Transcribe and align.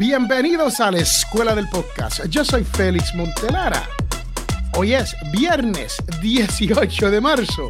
Bienvenidos 0.00 0.80
a 0.80 0.90
la 0.90 1.00
Escuela 1.00 1.54
del 1.54 1.68
Podcast. 1.68 2.24
Yo 2.30 2.42
soy 2.42 2.64
Félix 2.64 3.14
Montelara. 3.14 3.86
Hoy 4.72 4.94
es 4.94 5.14
viernes 5.30 6.02
18 6.22 7.10
de 7.10 7.20
marzo 7.20 7.68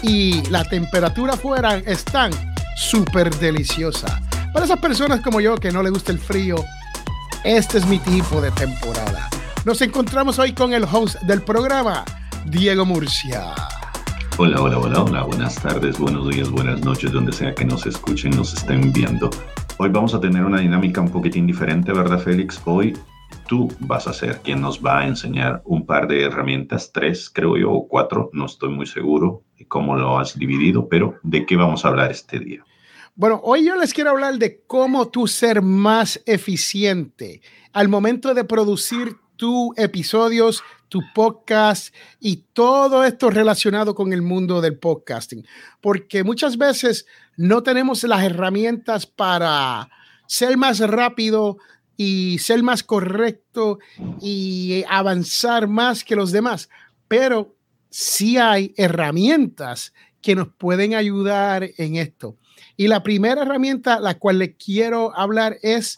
y 0.00 0.40
la 0.50 0.62
temperatura 0.62 1.32
afuera 1.32 1.78
está 1.78 2.30
súper 2.76 3.34
deliciosa. 3.40 4.22
Para 4.52 4.66
esas 4.66 4.78
personas 4.78 5.20
como 5.20 5.40
yo 5.40 5.56
que 5.56 5.72
no 5.72 5.82
le 5.82 5.90
gusta 5.90 6.12
el 6.12 6.20
frío, 6.20 6.64
este 7.42 7.78
es 7.78 7.86
mi 7.86 7.98
tipo 7.98 8.40
de 8.40 8.52
temporada. 8.52 9.28
Nos 9.64 9.82
encontramos 9.82 10.38
hoy 10.38 10.52
con 10.52 10.72
el 10.72 10.84
host 10.84 11.20
del 11.22 11.42
programa, 11.42 12.04
Diego 12.44 12.86
Murcia. 12.86 13.52
Hola, 14.36 14.62
hola, 14.62 14.78
hola, 14.78 15.02
hola, 15.02 15.22
buenas 15.24 15.56
tardes, 15.56 15.98
buenos 15.98 16.28
días, 16.28 16.50
buenas 16.50 16.82
noches, 16.82 17.10
donde 17.10 17.32
sea 17.32 17.52
que 17.52 17.64
nos 17.64 17.84
escuchen, 17.84 18.30
nos 18.36 18.54
estén 18.54 18.92
viendo. 18.92 19.28
Hoy 19.80 19.90
vamos 19.90 20.12
a 20.12 20.18
tener 20.18 20.44
una 20.44 20.58
dinámica 20.58 21.00
un 21.00 21.08
poquitín 21.08 21.46
diferente, 21.46 21.92
¿verdad, 21.92 22.18
Félix? 22.18 22.60
Hoy 22.64 22.98
tú 23.46 23.72
vas 23.78 24.08
a 24.08 24.12
ser 24.12 24.40
quien 24.40 24.60
nos 24.60 24.84
va 24.84 24.98
a 24.98 25.06
enseñar 25.06 25.62
un 25.64 25.86
par 25.86 26.08
de 26.08 26.24
herramientas, 26.24 26.90
tres 26.92 27.30
creo 27.30 27.56
yo, 27.56 27.70
o 27.70 27.86
cuatro, 27.86 28.28
no 28.32 28.46
estoy 28.46 28.70
muy 28.70 28.86
seguro 28.86 29.44
de 29.56 29.68
cómo 29.68 29.94
lo 29.94 30.18
has 30.18 30.36
dividido, 30.36 30.88
pero 30.88 31.20
¿de 31.22 31.46
qué 31.46 31.54
vamos 31.54 31.84
a 31.84 31.88
hablar 31.88 32.10
este 32.10 32.40
día? 32.40 32.64
Bueno, 33.14 33.40
hoy 33.44 33.66
yo 33.66 33.76
les 33.76 33.94
quiero 33.94 34.10
hablar 34.10 34.38
de 34.38 34.64
cómo 34.66 35.10
tú 35.10 35.28
ser 35.28 35.62
más 35.62 36.20
eficiente 36.26 37.40
al 37.72 37.88
momento 37.88 38.34
de 38.34 38.42
producir 38.42 39.14
tus 39.36 39.78
episodios, 39.78 40.64
tu 40.88 41.02
podcast 41.14 41.94
y 42.20 42.44
todo 42.52 43.04
esto 43.04 43.30
relacionado 43.30 43.94
con 43.94 44.12
el 44.12 44.22
mundo 44.22 44.60
del 44.60 44.78
podcasting. 44.78 45.46
Porque 45.80 46.24
muchas 46.24 46.56
veces 46.58 47.06
no 47.36 47.62
tenemos 47.62 48.02
las 48.04 48.24
herramientas 48.24 49.06
para 49.06 49.88
ser 50.26 50.56
más 50.56 50.80
rápido 50.80 51.58
y 51.96 52.38
ser 52.38 52.62
más 52.62 52.82
correcto 52.82 53.78
y 54.20 54.84
avanzar 54.88 55.68
más 55.68 56.04
que 56.04 56.16
los 56.16 56.32
demás. 56.32 56.68
Pero 57.08 57.56
sí 57.90 58.38
hay 58.38 58.72
herramientas 58.76 59.92
que 60.20 60.34
nos 60.34 60.48
pueden 60.48 60.94
ayudar 60.94 61.68
en 61.76 61.96
esto. 61.96 62.36
Y 62.76 62.88
la 62.88 63.02
primera 63.02 63.42
herramienta, 63.42 64.00
la 64.00 64.18
cual 64.18 64.38
le 64.38 64.56
quiero 64.56 65.16
hablar, 65.16 65.58
es 65.62 65.96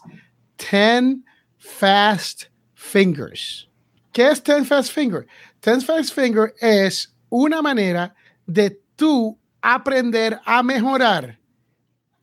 10 0.57 1.17
Fast 1.57 2.45
Fingers. 2.73 3.70
¿Qué 4.11 4.29
es 4.29 4.43
Ten 4.43 4.65
Fast 4.65 4.91
Finger? 4.91 5.25
Ten 5.59 5.81
Fast 5.81 6.13
Finger 6.13 6.53
es 6.59 7.13
una 7.29 7.61
manera 7.61 8.13
de 8.45 8.81
tú 8.95 9.37
aprender 9.61 10.39
a 10.45 10.61
mejorar 10.63 11.39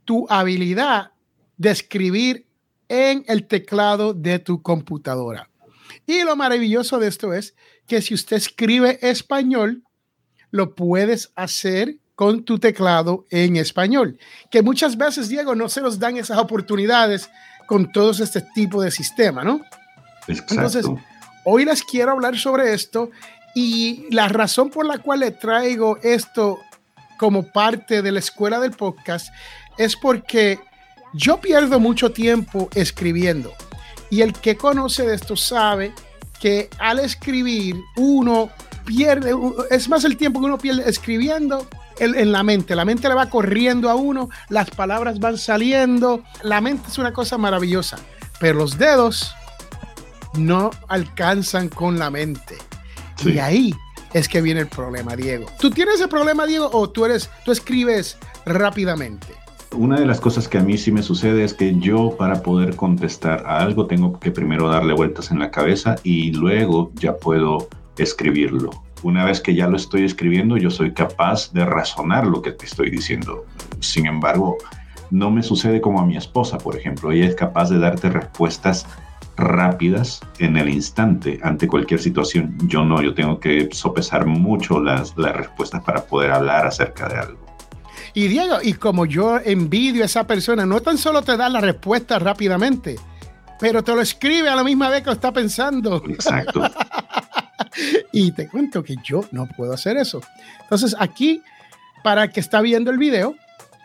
tu 0.05 0.27
habilidad 0.29 1.13
de 1.57 1.71
escribir 1.71 2.47
en 2.89 3.25
el 3.27 3.47
teclado 3.47 4.15
de 4.15 4.39
tu 4.39 4.63
computadora. 4.63 5.51
Y 6.07 6.23
lo 6.23 6.37
maravilloso 6.37 6.99
de 6.99 7.09
esto 7.09 7.33
es 7.33 7.55
que 7.87 8.01
si 8.03 8.15
usted 8.15 8.37
escribe 8.37 8.99
español, 9.03 9.83
lo 10.51 10.75
puedes 10.75 11.33
hacer 11.35 11.97
con 12.15 12.45
tu 12.45 12.59
teclado 12.59 13.27
en 13.31 13.57
español, 13.57 14.19
que 14.51 14.63
muchas 14.63 14.97
veces, 14.97 15.29
Diego, 15.29 15.55
no 15.55 15.69
se 15.69 15.81
nos 15.81 15.99
dan 15.99 16.17
esas 16.17 16.39
oportunidades 16.39 17.31
con 17.67 17.93
todos 17.93 18.21
este 18.21 18.43
tipo 18.55 18.83
de 18.83 18.91
sistema, 18.91 19.45
¿no? 19.45 19.61
Exacto. 20.27 20.55
Entonces, 20.55 20.87
hoy 21.51 21.65
les 21.65 21.83
quiero 21.83 22.13
hablar 22.13 22.37
sobre 22.37 22.75
esto 22.75 23.11
y 23.55 24.07
la 24.11 24.29
razón 24.29 24.69
por 24.69 24.85
la 24.87 24.99
cual 24.99 25.21
le 25.21 25.31
traigo 25.31 25.97
esto 26.03 26.59
como 27.19 27.51
parte 27.51 28.03
de 28.03 28.13
la 28.13 28.19
escuela 28.19 28.61
del 28.61 28.73
podcast 28.73 29.29
es 29.79 29.97
porque 29.97 30.61
yo 31.15 31.41
pierdo 31.41 31.81
mucho 31.81 32.13
tiempo 32.13 32.69
escribiendo 32.75 33.55
y 34.11 34.21
el 34.21 34.35
que 34.35 34.57
conoce 34.57 35.07
de 35.07 35.15
esto 35.15 35.37
sabe 35.37 35.93
que 36.39 36.69
al 36.79 36.99
escribir 36.99 37.77
uno 37.97 38.51
pierde, 38.85 39.33
es 39.71 39.89
más 39.89 40.05
el 40.05 40.17
tiempo 40.19 40.41
que 40.41 40.47
uno 40.47 40.59
pierde 40.59 40.89
escribiendo 40.89 41.67
en 41.99 42.31
la 42.31 42.43
mente. 42.43 42.77
La 42.77 42.85
mente 42.85 43.09
le 43.09 43.15
va 43.15 43.29
corriendo 43.29 43.91
a 43.91 43.97
uno, 43.97 44.29
las 44.49 44.71
palabras 44.71 45.19
van 45.19 45.37
saliendo. 45.37 46.23
La 46.43 46.61
mente 46.61 46.89
es 46.89 46.99
una 46.99 47.13
cosa 47.13 47.39
maravillosa, 47.39 47.99
pero 48.39 48.59
los 48.59 48.79
dedos 48.79 49.35
no 50.39 50.71
alcanzan 50.89 51.69
con 51.69 51.99
la 51.99 52.11
mente. 52.11 52.57
Sí. 53.17 53.33
Y 53.33 53.39
ahí 53.39 53.75
es 54.13 54.29
que 54.29 54.41
viene 54.41 54.61
el 54.61 54.69
problema, 54.69 55.17
Diego. 55.17 55.47
¿Tú 55.61 55.71
tienes 55.71 55.97
ese 55.97 56.09
problema, 56.09 56.47
Diego, 56.47 56.71
o 56.73 56.89
tú 56.89 57.05
eres, 57.05 57.31
tú 57.45 57.53
escribes 57.53 58.17
rápidamente? 58.47 59.27
Una 59.77 60.01
de 60.01 60.07
las 60.07 60.21
cosas 60.21 60.49
que 60.49 60.59
a 60.59 60.63
mí 60.63 60.79
sí 60.79 60.91
me 60.91 61.03
sucede 61.03 61.45
es 61.45 61.53
que 61.53 61.79
yo 61.79 62.17
para 62.17 62.43
poder 62.43 62.75
contestar 62.75 63.45
a 63.47 63.59
algo 63.59 63.87
tengo 63.87 64.19
que 64.19 64.31
primero 64.31 64.69
darle 64.69 64.95
vueltas 64.95 65.31
en 65.31 65.41
la 65.41 65.51
cabeza 65.51 65.97
y 66.03 66.33
luego 66.33 66.91
ya 66.95 67.17
puedo 67.17 67.69
escribirlo. 67.99 68.71
Una 69.03 69.25
vez 69.25 69.41
que 69.41 69.55
ya 69.55 69.69
lo 69.69 69.77
estoy 69.77 70.05
escribiendo, 70.05 70.57
yo 70.57 70.71
soy 70.71 70.93
capaz 70.93 71.53
de 71.53 71.65
razonar 71.67 72.27
lo 72.27 72.41
que 72.41 72.53
te 72.53 72.65
estoy 72.65 72.91
diciendo. 72.91 73.45
Sin 73.81 74.07
embargo, 74.07 74.57
no 75.11 75.31
me 75.31 75.43
sucede 75.43 75.81
como 75.81 76.01
a 76.01 76.07
mi 76.07 76.17
esposa, 76.17 76.59
por 76.59 76.77
ejemplo. 76.77 77.13
Ella 77.13 77.27
es 77.27 77.35
capaz 77.35 77.71
de 77.71 77.79
darte 77.79 78.09
respuestas 78.09 78.87
rápidas 79.39 80.21
en 80.39 80.57
el 80.57 80.69
instante 80.69 81.39
ante 81.43 81.67
cualquier 81.67 82.01
situación. 82.01 82.57
Yo 82.65 82.85
no, 82.85 83.01
yo 83.01 83.15
tengo 83.15 83.41
que 83.41 83.69
sopesar 83.73 84.27
mucho 84.27 84.81
las, 84.81 85.17
las 85.17 85.35
respuestas 85.35 85.83
para 85.83 86.05
poder 86.05 86.33
hablar 86.33 86.67
acerca 86.67 87.09
de 87.09 87.17
algo. 87.17 87.47
Y 88.15 88.29
Diego, 88.29 88.59
y 88.63 88.75
como 88.75 89.07
yo 89.07 89.39
envidio 89.39 90.03
a 90.03 90.07
esa 90.07 90.27
persona, 90.27 90.67
no 90.67 90.81
tan 90.81 90.99
solo 90.99 91.23
te 91.23 91.37
da 91.37 91.49
la 91.49 91.61
respuesta 91.61 92.19
rápidamente, 92.19 92.97
pero 93.61 93.83
te 93.83 93.95
lo 93.95 94.01
escribe 94.01 94.49
a 94.49 94.57
la 94.57 94.65
misma 94.65 94.89
vez 94.89 95.03
que 95.03 95.07
lo 95.07 95.13
está 95.13 95.33
pensando. 95.33 96.03
Exacto. 96.09 96.63
y 98.13 98.33
te 98.33 98.49
cuento 98.49 98.83
que 98.83 98.97
yo 99.05 99.21
no 99.31 99.47
puedo 99.57 99.73
hacer 99.73 99.97
eso. 99.97 100.21
Entonces 100.63 100.97
aquí, 100.99 101.43
para 102.03 102.25
el 102.25 102.33
que 102.33 102.41
está 102.41 102.61
viendo 102.61 102.91
el 102.91 102.99
video, 102.99 103.37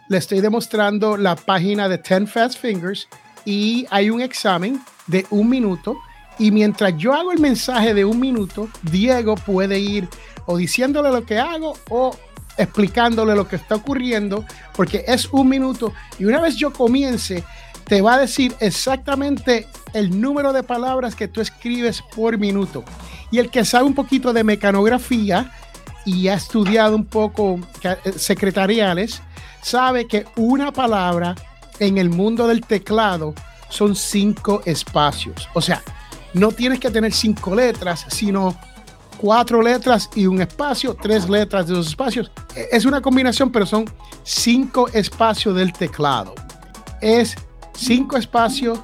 le 0.09 0.17
estoy 0.17 0.41
demostrando 0.41 1.17
la 1.17 1.35
página 1.35 1.87
de 1.87 1.97
10 1.97 2.29
Fast 2.29 2.59
Fingers 2.59 3.07
y 3.45 3.85
hay 3.89 4.09
un 4.09 4.21
examen 4.21 4.81
de 5.07 5.25
un 5.29 5.49
minuto 5.49 5.97
y 6.39 6.51
mientras 6.51 6.97
yo 6.97 7.13
hago 7.13 7.31
el 7.31 7.39
mensaje 7.39 7.93
de 7.93 8.05
un 8.05 8.19
minuto, 8.19 8.67
Diego 8.81 9.35
puede 9.35 9.79
ir 9.79 10.07
o 10.45 10.57
diciéndole 10.57 11.11
lo 11.11 11.25
que 11.25 11.39
hago 11.39 11.77
o 11.89 12.15
explicándole 12.57 13.35
lo 13.35 13.47
que 13.47 13.55
está 13.55 13.75
ocurriendo, 13.75 14.45
porque 14.75 15.03
es 15.07 15.27
un 15.31 15.49
minuto 15.49 15.93
y 16.19 16.25
una 16.25 16.41
vez 16.41 16.55
yo 16.55 16.71
comience, 16.71 17.43
te 17.85 18.01
va 18.01 18.15
a 18.15 18.19
decir 18.19 18.55
exactamente 18.59 19.67
el 19.93 20.19
número 20.19 20.53
de 20.53 20.63
palabras 20.63 21.15
que 21.15 21.27
tú 21.27 21.41
escribes 21.41 22.01
por 22.15 22.37
minuto. 22.37 22.83
Y 23.31 23.39
el 23.39 23.49
que 23.49 23.65
sabe 23.65 23.85
un 23.85 23.95
poquito 23.95 24.33
de 24.33 24.43
mecanografía 24.43 25.51
y 26.05 26.27
ha 26.27 26.35
estudiado 26.35 26.95
un 26.95 27.05
poco 27.05 27.59
secretariales, 28.15 29.21
sabe 29.61 30.07
que 30.07 30.25
una 30.35 30.71
palabra 30.71 31.35
en 31.79 31.97
el 31.97 32.09
mundo 32.09 32.47
del 32.47 32.61
teclado 32.61 33.33
son 33.73 33.95
cinco 33.95 34.61
espacios. 34.65 35.49
O 35.53 35.61
sea, 35.61 35.81
no 36.33 36.51
tienes 36.51 36.79
que 36.79 36.91
tener 36.91 37.11
cinco 37.11 37.55
letras, 37.55 38.05
sino 38.09 38.55
cuatro 39.17 39.61
letras 39.61 40.09
y 40.15 40.27
un 40.27 40.41
espacio, 40.41 40.95
tres 40.95 41.27
letras 41.27 41.67
de 41.67 41.73
dos 41.73 41.87
espacios. 41.87 42.31
Es 42.71 42.85
una 42.85 43.01
combinación, 43.01 43.51
pero 43.51 43.65
son 43.65 43.85
cinco 44.23 44.87
espacios 44.89 45.55
del 45.55 45.73
teclado. 45.73 46.35
Es 47.01 47.35
cinco 47.75 48.17
espacios 48.17 48.79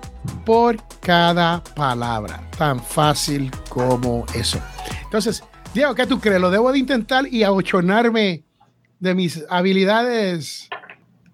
por 0.45 0.77
cada 1.01 1.63
palabra. 1.75 2.41
Tan 2.57 2.81
fácil 2.83 3.51
como 3.69 4.25
eso. 4.33 4.59
Entonces, 5.03 5.43
Diego, 5.73 5.93
¿qué 5.93 6.07
tú 6.07 6.19
crees? 6.19 6.41
Lo 6.41 6.49
debo 6.49 6.71
de 6.71 6.79
intentar 6.79 7.27
y 7.27 7.43
abochonarme 7.43 8.43
de 8.99 9.15
mis 9.15 9.43
habilidades. 9.49 10.67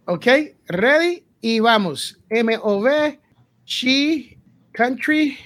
¿Ok? 0.05 0.27
Ready? 0.67 1.25
Y 1.41 1.59
vamos. 1.59 2.19
M-O-V, 2.29 3.19
she, 3.65 4.37
country, 4.73 5.37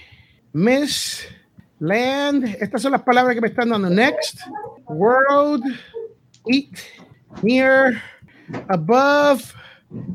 miss, 0.52 1.26
land. 1.80 2.44
Estas 2.60 2.82
son 2.82 2.92
las 2.92 3.02
palabras 3.02 3.34
que 3.34 3.40
me 3.40 3.48
están 3.48 3.70
dando. 3.70 3.88
Next, 3.90 4.40
world, 4.86 5.64
eat, 6.46 6.78
near, 7.42 8.02
above. 8.68 9.54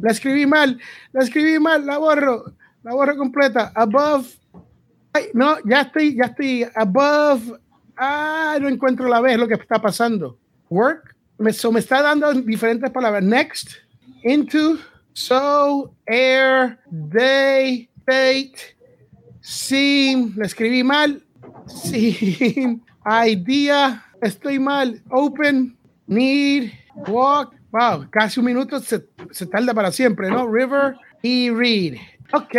La 0.01 0.11
escribí 0.11 0.45
mal, 0.45 0.79
la 1.11 1.23
escribí 1.23 1.59
mal, 1.59 1.85
la 1.85 1.97
borro, 1.97 2.53
la 2.83 2.93
borro 2.93 3.17
completa. 3.17 3.71
Above. 3.75 4.39
Ay, 5.11 5.25
no, 5.33 5.57
ya 5.65 5.81
estoy, 5.81 6.15
ya 6.15 6.25
estoy. 6.25 6.65
Above. 6.75 7.59
Ah, 7.97 8.57
no 8.61 8.69
encuentro 8.69 9.07
la 9.07 9.21
vez 9.21 9.37
lo 9.37 9.47
que 9.47 9.55
está 9.55 9.81
pasando. 9.81 10.37
Work. 10.69 11.15
Me, 11.37 11.51
so 11.51 11.71
me 11.71 11.79
está 11.79 12.01
dando 12.01 12.33
diferentes 12.33 12.89
palabras. 12.91 13.23
Next, 13.23 13.75
into, 14.23 14.79
so, 15.13 15.93
air, 16.07 16.79
day, 16.89 17.89
fate, 18.05 18.77
seem. 19.41 20.33
La 20.35 20.45
escribí 20.45 20.83
mal. 20.83 21.23
Seem, 21.67 22.81
idea. 23.27 24.05
Estoy 24.21 24.59
mal. 24.59 25.01
Open, 25.09 25.77
need, 26.07 26.71
walk. 27.07 27.53
Wow, 27.71 28.07
casi 28.09 28.39
un 28.39 28.45
minuto 28.45 28.79
se, 28.79 29.05
se 29.31 29.45
tarda 29.47 29.73
para 29.73 29.91
siempre, 29.91 30.29
¿no? 30.29 30.47
River 30.49 30.95
y 31.21 31.49
read. 31.49 31.95
Ok. 32.31 32.55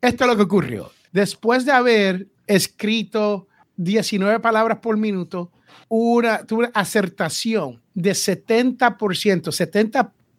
esto 0.00 0.24
es 0.24 0.30
lo 0.30 0.36
que 0.36 0.42
ocurrió. 0.42 0.92
Después 1.10 1.64
de 1.64 1.72
haber 1.72 2.26
escrito 2.46 3.48
19 3.76 4.40
palabras 4.40 4.78
por 4.78 4.96
minuto, 4.96 5.50
una, 5.88 6.44
tuve 6.44 6.64
una 6.64 6.72
acertación 6.74 7.80
de 7.94 8.12
70%, 8.12 8.90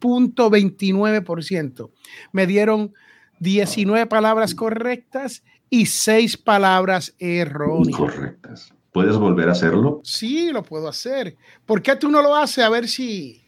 70.29%. 0.00 1.90
Me 2.32 2.46
dieron 2.46 2.94
19 3.40 4.06
palabras 4.06 4.54
correctas 4.54 5.42
y 5.70 5.86
6 5.86 6.36
palabras 6.38 7.14
erróneas. 7.18 7.96
Correctas. 7.96 8.74
¿Puedes 8.92 9.16
volver 9.16 9.48
a 9.48 9.52
hacerlo? 9.52 10.00
Sí, 10.04 10.52
lo 10.52 10.62
puedo 10.62 10.88
hacer. 10.88 11.36
¿Por 11.66 11.82
qué 11.82 11.96
tú 11.96 12.08
no 12.08 12.22
lo 12.22 12.36
haces? 12.36 12.64
A 12.64 12.68
ver 12.68 12.86
si... 12.86 13.42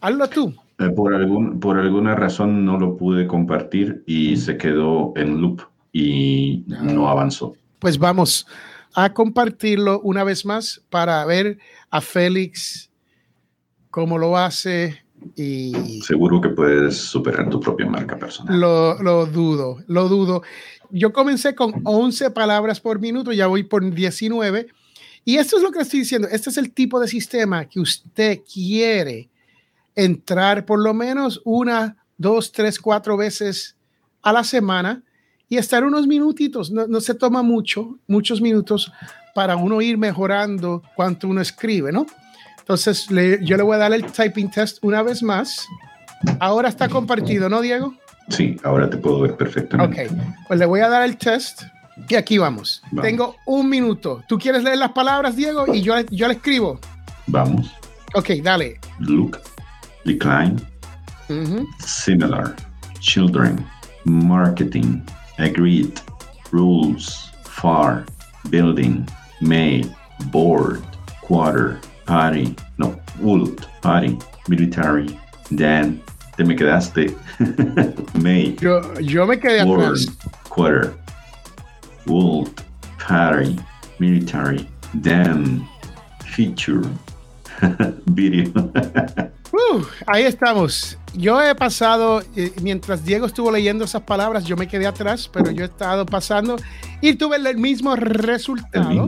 Hazlo 0.00 0.28
tú. 0.28 0.54
Eh, 0.78 0.90
por, 0.90 1.14
algún, 1.14 1.60
por 1.60 1.78
alguna 1.78 2.14
razón 2.14 2.64
no 2.64 2.78
lo 2.78 2.96
pude 2.96 3.26
compartir 3.26 4.02
y 4.06 4.36
se 4.36 4.56
quedó 4.56 5.12
en 5.16 5.40
loop 5.40 5.62
y 5.92 6.64
no 6.66 7.08
avanzó. 7.08 7.54
Pues 7.78 7.98
vamos 7.98 8.46
a 8.94 9.12
compartirlo 9.12 10.00
una 10.00 10.24
vez 10.24 10.44
más 10.44 10.82
para 10.90 11.24
ver 11.24 11.58
a 11.90 12.00
Félix 12.00 12.90
cómo 13.90 14.18
lo 14.18 14.36
hace 14.36 15.05
y... 15.34 16.00
Seguro 16.02 16.40
que 16.40 16.50
puedes 16.50 16.96
superar 16.96 17.48
tu 17.50 17.60
propia 17.60 17.86
marca 17.86 18.18
personal. 18.18 18.58
Lo, 18.58 19.02
lo 19.02 19.26
dudo, 19.26 19.78
lo 19.86 20.08
dudo. 20.08 20.42
Yo 20.90 21.12
comencé 21.12 21.54
con 21.54 21.80
11 21.84 22.30
palabras 22.30 22.80
por 22.80 23.00
minuto, 23.00 23.32
ya 23.32 23.46
voy 23.46 23.64
por 23.64 23.88
19. 23.88 24.68
Y 25.24 25.38
esto 25.38 25.56
es 25.56 25.62
lo 25.62 25.72
que 25.72 25.80
estoy 25.80 26.00
diciendo. 26.00 26.28
Este 26.30 26.50
es 26.50 26.56
el 26.56 26.72
tipo 26.72 27.00
de 27.00 27.08
sistema 27.08 27.64
que 27.64 27.80
usted 27.80 28.40
quiere 28.50 29.28
entrar 29.96 30.64
por 30.64 30.78
lo 30.78 30.94
menos 30.94 31.40
una, 31.44 31.96
dos, 32.16 32.52
tres, 32.52 32.78
cuatro 32.78 33.16
veces 33.16 33.76
a 34.22 34.32
la 34.32 34.44
semana 34.44 35.02
y 35.48 35.56
estar 35.56 35.84
unos 35.84 36.06
minutitos. 36.06 36.70
No, 36.70 37.00
se 37.00 37.14
toma 37.14 37.42
mucho, 37.42 37.98
muchos 38.06 38.40
minutos 38.40 38.92
para 39.34 39.56
uno 39.56 39.80
ir 39.80 39.98
mejorando 39.98 40.82
cuanto 40.94 41.28
uno 41.28 41.40
escribe, 41.40 41.92
¿no? 41.92 42.06
Entonces, 42.68 43.06
yo 43.42 43.56
le 43.56 43.62
voy 43.62 43.76
a 43.76 43.78
dar 43.78 43.92
el 43.92 44.04
typing 44.04 44.50
test 44.50 44.78
una 44.82 45.00
vez 45.00 45.22
más. 45.22 45.68
Ahora 46.40 46.68
está 46.68 46.88
compartido, 46.88 47.48
¿no, 47.48 47.60
Diego? 47.60 47.94
Sí, 48.28 48.56
ahora 48.64 48.90
te 48.90 48.96
puedo 48.96 49.20
ver 49.20 49.36
perfectamente. 49.36 50.08
Ok, 50.08 50.12
pues 50.48 50.58
le 50.58 50.66
voy 50.66 50.80
a 50.80 50.88
dar 50.88 51.04
el 51.04 51.16
test 51.16 51.62
y 52.08 52.16
aquí 52.16 52.38
vamos. 52.38 52.82
Tengo 53.00 53.36
un 53.46 53.68
minuto. 53.68 54.24
¿Tú 54.26 54.36
quieres 54.36 54.64
leer 54.64 54.78
las 54.78 54.90
palabras, 54.90 55.36
Diego? 55.36 55.72
Y 55.72 55.80
yo, 55.80 55.94
yo 56.10 56.26
le 56.26 56.34
escribo. 56.34 56.80
Vamos. 57.28 57.72
Ok, 58.14 58.30
dale. 58.42 58.80
Look, 58.98 59.38
decline, 60.04 60.56
similar, 61.78 62.56
children, 62.98 63.64
marketing, 64.04 65.02
agreed, 65.38 65.92
rules, 66.50 67.30
far, 67.44 68.04
building, 68.50 69.06
may, 69.40 69.88
board, 70.32 70.82
quarter, 71.20 71.78
party, 72.06 72.54
no, 72.78 72.98
would, 73.20 73.66
party, 73.82 74.16
military, 74.48 75.18
then, 75.50 76.00
te 76.36 76.44
me 76.44 76.54
quedaste, 76.54 77.14
may. 78.22 78.56
Yo, 78.60 78.80
yo 79.00 79.26
me 79.26 79.36
quedé 79.38 79.64
board, 79.64 79.98
quarter, 80.48 80.94
would, 82.06 82.48
party, 82.98 83.58
military, 83.98 84.66
then, 85.02 85.66
feature, 86.24 86.82
video. 88.06 88.52
uh, 89.52 89.84
ahí 90.06 90.24
estamos. 90.24 90.96
Yo 91.14 91.40
he 91.42 91.54
pasado, 91.54 92.22
eh, 92.36 92.52
mientras 92.62 93.04
Diego 93.04 93.26
estuvo 93.26 93.50
leyendo 93.50 93.84
esas 93.84 94.02
palabras, 94.02 94.44
yo 94.44 94.56
me 94.56 94.68
quedé 94.68 94.86
atrás, 94.86 95.30
pero 95.32 95.50
yo 95.50 95.64
he 95.64 95.66
estado 95.66 96.04
pasando 96.04 96.56
y 97.00 97.14
tuve 97.14 97.36
el 97.36 97.56
mismo 97.56 97.96
resultado. 97.96 99.06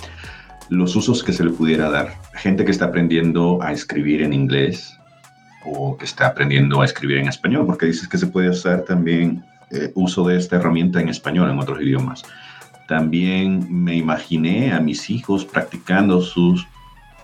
los 0.71 0.95
usos 0.97 1.23
que 1.23 1.33
se 1.33 1.45
le 1.45 1.51
pudiera 1.51 1.91
dar. 1.91 2.15
Gente 2.35 2.65
que 2.65 2.71
está 2.71 2.87
aprendiendo 2.87 3.63
a 3.63 3.73
escribir 3.73 4.23
en 4.23 4.33
inglés 4.33 4.97
o 5.65 5.99
que 5.99 6.05
está 6.05 6.29
aprendiendo 6.29 6.81
a 6.81 6.85
escribir 6.85 7.19
en 7.19 7.29
español, 7.29 7.67
porque 7.67 7.87
dices 7.87 8.09
que 8.09 8.19
se 8.19 8.29
puede 8.29 8.49
usar 8.49 8.83
también 8.83 9.45
eh, 9.71 9.93
uso 9.95 10.27
de 10.27 10.37
esta 10.37 10.57
herramienta 10.57 11.01
en 11.01 11.09
español, 11.09 11.51
en 11.51 11.59
otros 11.59 11.81
idiomas. 11.81 12.25
También 12.89 13.67
me 13.71 13.97
imaginé 13.97 14.73
a 14.73 14.81
mis 14.81 15.09
hijos 15.11 15.45
practicando 15.45 16.21
sus 16.21 16.67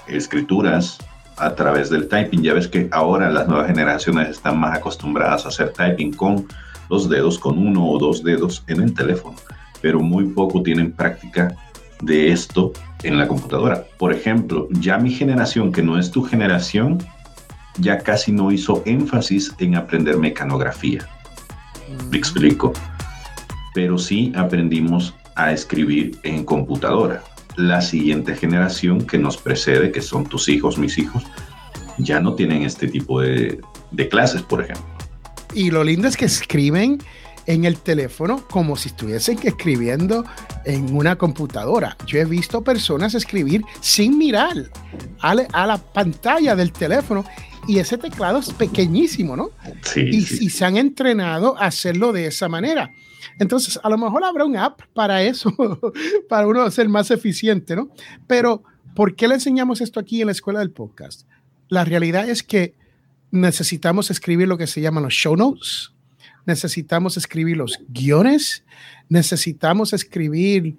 escrituras 0.06 0.99
a 1.37 1.55
través 1.55 1.90
del 1.90 2.08
typing. 2.08 2.43
Ya 2.43 2.55
ves 2.55 2.69
que 2.69 2.88
ahora 2.90 3.31
las 3.31 3.49
nuevas 3.49 3.66
generaciones 3.66 4.31
están 4.31 4.58
más 4.58 4.76
acostumbradas 4.76 5.44
a 5.44 5.49
hacer 5.49 5.72
typing 5.72 6.12
con 6.12 6.46
los 6.88 7.08
dedos, 7.08 7.38
con 7.38 7.58
uno 7.58 7.87
o 7.87 7.99
dos 7.99 8.22
dedos 8.22 8.64
en 8.66 8.82
el 8.82 8.94
teléfono, 8.94 9.37
pero 9.81 10.00
muy 10.00 10.25
poco 10.28 10.62
tienen 10.62 10.93
práctica 10.93 11.55
de 12.00 12.32
esto 12.32 12.72
en 13.02 13.19
la 13.19 13.28
computadora. 13.28 13.84
Por 13.99 14.12
ejemplo, 14.12 14.69
ya 14.70 14.99
mi 14.99 15.10
generación, 15.10 15.72
que 15.72 15.82
no 15.82 15.99
es 15.99 16.10
tu 16.10 16.22
generación, 16.22 16.99
ya 17.78 17.99
casi 17.99 18.32
no 18.32 18.50
hizo 18.50 18.82
énfasis 18.87 19.55
en 19.58 19.76
aprender 19.76 20.16
mecanografía. 20.16 21.06
Me 22.10 22.16
explico. 22.16 22.72
Pero 23.75 23.99
sí 23.99 24.32
aprendimos 24.34 25.14
a 25.38 25.52
escribir 25.52 26.19
en 26.25 26.44
computadora. 26.44 27.23
La 27.56 27.81
siguiente 27.81 28.37
generación 28.37 29.06
que 29.06 29.19
nos 29.19 29.37
precede, 29.37 29.90
que 29.90 30.02
son 30.02 30.26
tus 30.26 30.49
hijos, 30.49 30.79
mis 30.79 30.99
hijos, 30.99 31.25
ya 31.96 32.20
no 32.20 32.35
tienen 32.35 32.62
este 32.62 32.88
tipo 32.88 33.20
de, 33.20 33.61
de 33.90 34.08
clases, 34.08 34.43
por 34.43 34.62
ejemplo. 34.62 34.85
Y 35.55 35.70
lo 35.70 35.82
lindo 35.82 36.06
es 36.06 36.17
que 36.17 36.26
escriben 36.26 36.99
en 37.46 37.64
el 37.64 37.79
teléfono 37.79 38.46
como 38.49 38.76
si 38.76 38.90
estuviesen 38.90 39.38
escribiendo 39.43 40.25
en 40.64 40.94
una 40.94 41.17
computadora. 41.17 41.96
Yo 42.06 42.19
he 42.19 42.25
visto 42.26 42.62
personas 42.62 43.14
escribir 43.14 43.62
sin 43.81 44.19
mirar 44.19 44.70
a, 45.20 45.34
la 45.34 45.79
pantalla 45.79 46.55
del 46.55 46.72
teléfono 46.72 47.24
y 47.67 47.79
ese 47.79 47.96
teclado 47.96 48.39
es 48.39 48.53
pequeñísimo, 48.53 49.34
¿no? 49.34 49.51
Sí, 49.82 50.01
y, 50.01 50.19
y 50.19 50.51
se 50.51 50.65
han 50.65 50.77
entrenado 50.77 51.56
a 51.56 51.67
hacerlo 51.67 52.12
de 52.12 52.27
esa 52.27 52.48
manera. 52.48 52.93
Entonces, 53.39 53.79
a 53.82 53.89
lo 53.89 53.98
mejor 53.98 54.25
habrá 54.25 54.44
un 54.44 54.56
app 54.56 54.81
para 54.94 55.22
eso, 55.22 55.55
para 56.29 56.46
uno 56.46 56.70
ser 56.70 56.89
más 56.89 57.10
eficiente, 57.10 57.77
¿no? 57.77 57.91
Pero, 58.27 58.63
¿por 58.94 59.15
qué 59.15 59.29
le 59.29 59.34
enseñamos 59.34 59.81
esto 59.81 60.01
aquí 60.01 60.20
en 60.20 60.27
la 60.27 60.32
escuela 60.32 60.60
del 60.60 60.70
podcast? 60.70 61.27
La 61.69 61.84
realidad 61.84 62.29
es 62.29 62.43
que 62.43 62.75
necesitamos 63.31 64.10
escribir 64.10 64.48
lo 64.48 64.58
que 64.58 64.67
se 64.67 64.81
llaman 64.81 65.05
los 65.05 65.13
show 65.13 65.37
notes, 65.37 65.93
necesitamos 66.46 67.17
escribir 67.17 67.56
los 67.56 67.79
guiones, 67.89 68.65
necesitamos 69.08 69.93
escribir 69.93 70.79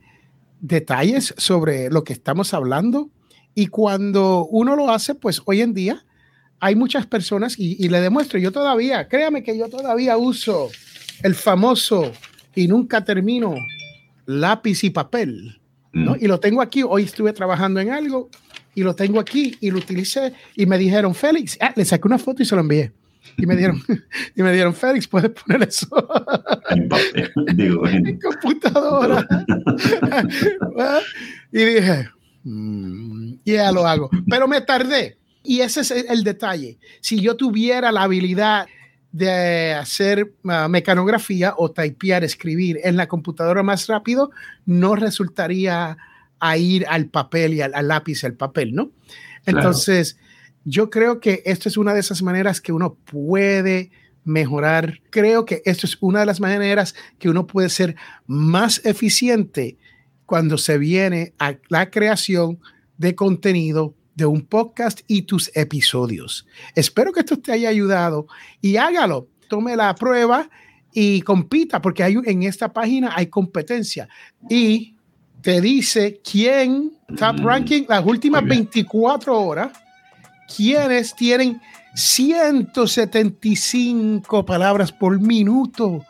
detalles 0.60 1.34
sobre 1.38 1.90
lo 1.90 2.04
que 2.04 2.14
estamos 2.14 2.54
hablando. 2.54 3.10
Y 3.56 3.68
cuando 3.68 4.46
uno 4.46 4.76
lo 4.76 4.92
hace, 4.92 5.16
pues 5.16 5.42
hoy 5.46 5.62
en 5.62 5.74
día 5.74 6.06
hay 6.60 6.76
muchas 6.76 7.06
personas, 7.06 7.56
y, 7.58 7.88
le 7.88 8.02
demuestro, 8.02 8.38
yo 8.38 8.52
todavía, 8.52 9.08
créame 9.08 9.44
que 9.44 9.58
yo 9.58 9.70
todavía 9.70 10.18
uso 10.18 10.70
el 11.24 11.36
famoso 11.36 12.12
y 12.56 12.68
nunca 12.68 13.04
termino 13.04 13.56
lápiz 14.26 14.84
y 14.84 14.90
papel. 14.90 15.60
¿no? 15.92 16.14
Mm. 16.14 16.18
Y 16.22 16.28
lo 16.28 16.40
tengo 16.40 16.62
aquí, 16.62 16.84
hoy 16.84 17.04
estuve 17.04 17.34
trabajando 17.34 17.80
en 17.80 17.92
algo 17.92 18.30
y 18.76 18.84
lo 18.84 18.96
tengo 18.96 19.20
aquí 19.20 19.58
y 19.60 19.72
lo 19.72 19.80
utilicé 19.80 20.34
y 20.56 20.66
me 20.66 20.78
dijeron, 20.78 21.16
Félix, 21.16 21.58
ah, 21.62 21.74
le 21.76 21.86
saqué 21.86 22.08
una 22.08 22.18
foto 22.18 22.44
y 22.44 22.46
se 22.46 22.56
lo 22.56 22.62
envié. 22.62 22.92
Y 23.38 23.46
me 23.46 23.56
dieron, 23.56 23.82
y 24.36 24.42
me 24.42 24.54
dieron, 24.54 24.74
Félix, 24.74 25.08
puedes 25.08 25.32
poner 25.32 25.68
eso 25.68 25.88
en, 26.70 27.58
Digo, 27.58 27.88
en, 27.88 28.20
computadora. 28.20 29.28
y 31.52 31.58
dije, 31.58 32.10
mm, 32.44 33.34
ya 33.46 33.72
lo 33.72 33.86
hago. 33.86 34.10
Pero 34.30 34.48
me 34.48 34.62
tardé. 34.62 35.18
Y 35.44 35.62
ese 35.62 35.82
es 35.82 35.92
el 35.92 36.24
detalle. 36.24 36.78
Si 37.02 37.22
yo 37.22 37.36
tuviera 37.36 37.92
la 37.92 38.04
habilidad 38.04 38.68
de 39.12 39.74
hacer 39.74 40.34
uh, 40.44 40.70
mecanografía 40.70 41.54
o 41.58 41.72
typear, 41.72 42.24
escribir 42.24 42.80
en 42.84 42.98
la 42.98 43.08
computadora 43.08 43.64
más 43.64 43.88
rápido, 43.88 44.32
no 44.66 44.96
resultaría 44.96 45.98
a 46.40 46.58
ir 46.58 46.86
al 46.88 47.08
papel 47.08 47.54
y 47.54 47.62
al, 47.62 47.74
lápiz 47.88 48.24
al 48.24 48.34
papel, 48.34 48.74
¿no? 48.74 48.92
Entonces, 49.46 50.18
yo 50.64 50.90
creo 50.90 51.20
que 51.20 51.42
esto 51.46 51.70
es 51.70 51.78
una 51.78 51.94
de 51.94 52.00
esas 52.00 52.22
maneras 52.22 52.62
que 52.62 52.72
uno 52.72 52.94
puede 52.94 53.92
mejorar. 54.24 55.02
Creo 55.10 55.46
que 55.46 55.62
esto 55.66 55.88
es 55.88 55.98
una 56.02 56.22
de 56.22 56.26
las 56.26 56.40
maneras 56.40 56.96
que 57.18 57.30
uno 57.30 57.48
puede 57.48 57.70
ser 57.70 57.96
más 58.28 58.86
eficiente 58.86 59.78
cuando 60.26 60.58
se 60.58 60.78
viene 60.78 61.34
a 61.40 61.56
la 61.70 61.90
creación 61.90 62.60
de 62.98 63.16
contenido 63.16 63.96
de 64.20 64.26
un 64.26 64.42
podcast 64.42 65.02
y 65.08 65.24
tus 65.24 65.50
episodios. 65.56 66.46
Espero 66.76 67.12
que 67.12 67.22
esto 67.22 67.40
te 67.40 67.52
haya 67.52 67.70
ayudado 67.70 68.28
y 68.62 68.78
hágalo. 68.78 69.28
Tome 69.48 69.76
la 69.76 69.96
prueba 69.96 70.48
y 70.94 71.22
compita, 71.22 71.82
porque 71.82 72.04
hay, 72.04 72.16
en 72.26 72.44
esta 72.44 72.72
página 72.72 73.14
hay 73.16 73.26
competencia. 73.28 74.08
Y 74.48 74.94
te 75.42 75.60
dice 75.62 76.22
quién, 76.24 76.92
top 77.18 77.40
mm. 77.40 77.46
ranking, 77.46 77.86
las 77.88 78.06
últimas 78.06 78.46
24 78.46 79.42
horas, 79.42 79.72
quienes 80.56 81.16
tienen 81.16 81.60
175 81.96 84.46
palabras 84.46 84.92
por 84.92 85.20
minuto. 85.20 86.06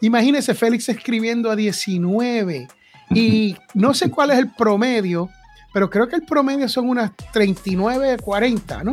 Imagínese 0.00 0.54
Félix 0.54 0.88
escribiendo 0.88 1.50
a 1.50 1.56
19 1.56 2.68
y 3.10 3.56
no 3.74 3.92
sé 3.94 4.08
cuál 4.10 4.30
es 4.30 4.38
el 4.38 4.52
promedio, 4.52 5.28
pero 5.74 5.90
creo 5.90 6.08
que 6.08 6.14
el 6.14 6.22
promedio 6.22 6.68
son 6.68 6.88
unas 6.88 7.10
39, 7.32 8.18
40, 8.22 8.84
¿no? 8.84 8.92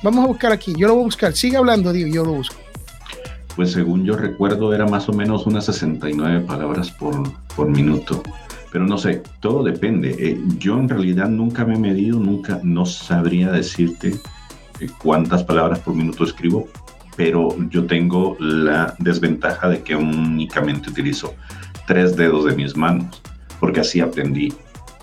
Vamos 0.00 0.24
a 0.24 0.28
buscar 0.28 0.52
aquí, 0.52 0.72
yo 0.78 0.86
lo 0.86 0.94
voy 0.94 1.02
a 1.02 1.06
buscar. 1.06 1.32
Sigue 1.32 1.56
hablando, 1.56 1.92
digo, 1.92 2.08
yo 2.08 2.24
lo 2.24 2.34
busco. 2.34 2.54
Pues 3.56 3.72
según 3.72 4.04
yo 4.04 4.16
recuerdo 4.16 4.72
era 4.72 4.86
más 4.86 5.08
o 5.08 5.12
menos 5.12 5.44
unas 5.48 5.64
69 5.64 6.42
palabras 6.46 6.92
por, 6.92 7.20
por 7.56 7.68
minuto. 7.68 8.22
Pero 8.70 8.86
no 8.86 8.96
sé, 8.96 9.24
todo 9.40 9.64
depende. 9.64 10.14
Eh, 10.20 10.40
yo 10.56 10.78
en 10.78 10.88
realidad 10.88 11.28
nunca 11.28 11.64
me 11.64 11.74
he 11.74 11.78
medido, 11.78 12.20
nunca, 12.20 12.60
no 12.62 12.86
sabría 12.86 13.50
decirte 13.50 14.14
eh, 14.78 14.88
cuántas 15.02 15.42
palabras 15.42 15.80
por 15.80 15.96
minuto 15.96 16.22
escribo, 16.22 16.68
pero 17.16 17.56
yo 17.70 17.86
tengo 17.86 18.36
la 18.38 18.94
desventaja 19.00 19.68
de 19.68 19.82
que 19.82 19.96
únicamente 19.96 20.90
utilizo 20.90 21.34
tres 21.88 22.14
dedos 22.14 22.44
de 22.44 22.54
mis 22.54 22.76
manos, 22.76 23.20
porque 23.58 23.80
así 23.80 24.00
aprendí 24.00 24.54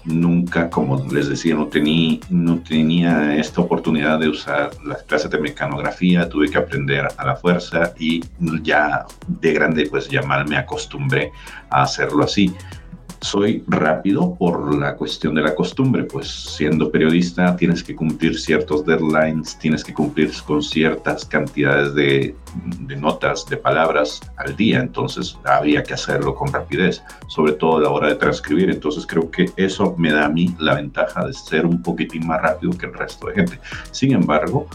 nunca, 0.07 0.69
como 0.69 1.05
les 1.11 1.27
decía, 1.27 1.53
no, 1.53 1.67
tenía, 1.67 2.19
no 2.29 2.59
tenía 2.59 3.35
esta 3.35 3.61
oportunidad 3.61 4.19
de 4.19 4.29
usar 4.29 4.71
las 4.85 5.03
clases 5.03 5.29
de 5.29 5.39
mecanografía, 5.39 6.27
tuve 6.29 6.49
que 6.49 6.57
aprender 6.57 7.07
a 7.15 7.25
la 7.25 7.35
fuerza 7.35 7.93
y 7.99 8.23
ya 8.63 9.05
de 9.27 9.53
grande 9.53 9.87
pues 9.89 10.07
ya 10.07 10.21
mal 10.21 10.47
me 10.47 10.57
acostumbré 10.57 11.31
a 11.69 11.83
hacerlo 11.83 12.23
así 12.23 12.53
soy 13.21 13.63
rápido 13.67 14.35
por 14.35 14.75
la 14.75 14.95
cuestión 14.95 15.35
de 15.35 15.41
la 15.41 15.55
costumbre, 15.55 16.03
pues 16.03 16.27
siendo 16.27 16.91
periodista 16.91 17.55
tienes 17.55 17.83
que 17.83 17.95
cumplir 17.95 18.39
ciertos 18.39 18.85
deadlines, 18.85 19.57
tienes 19.57 19.83
que 19.83 19.93
cumplir 19.93 20.31
con 20.45 20.61
ciertas 20.61 21.25
cantidades 21.25 21.93
de, 21.95 22.35
notas, 22.97 23.45
de 23.47 23.57
palabras 23.57 24.21
al 24.37 24.55
día, 24.55 24.79
entonces 24.79 25.37
había 25.43 25.83
que 25.83 25.93
hacerlo 25.93 26.35
con 26.35 26.51
rapidez, 26.51 27.03
sobre 27.27 27.53
todo 27.53 27.77
a 27.77 27.81
la 27.81 27.89
hora 27.89 28.07
de 28.09 28.15
transcribir, 28.15 28.69
entonces 28.69 29.05
creo 29.05 29.29
que 29.31 29.51
eso 29.57 29.95
me 29.97 30.11
da 30.11 30.25
a 30.25 30.29
mí 30.29 30.55
la 30.59 30.75
ventaja 30.75 31.25
de 31.25 31.33
ser 31.33 31.65
un 31.65 31.81
poquitín 31.81 32.27
más 32.27 32.41
rápido 32.41 32.77
que 32.77 32.85
el 32.85 32.93
resto 32.93 33.27
de 33.27 33.33
gente. 33.35 33.59
Sin 33.91 34.13
embargo, 34.13 34.67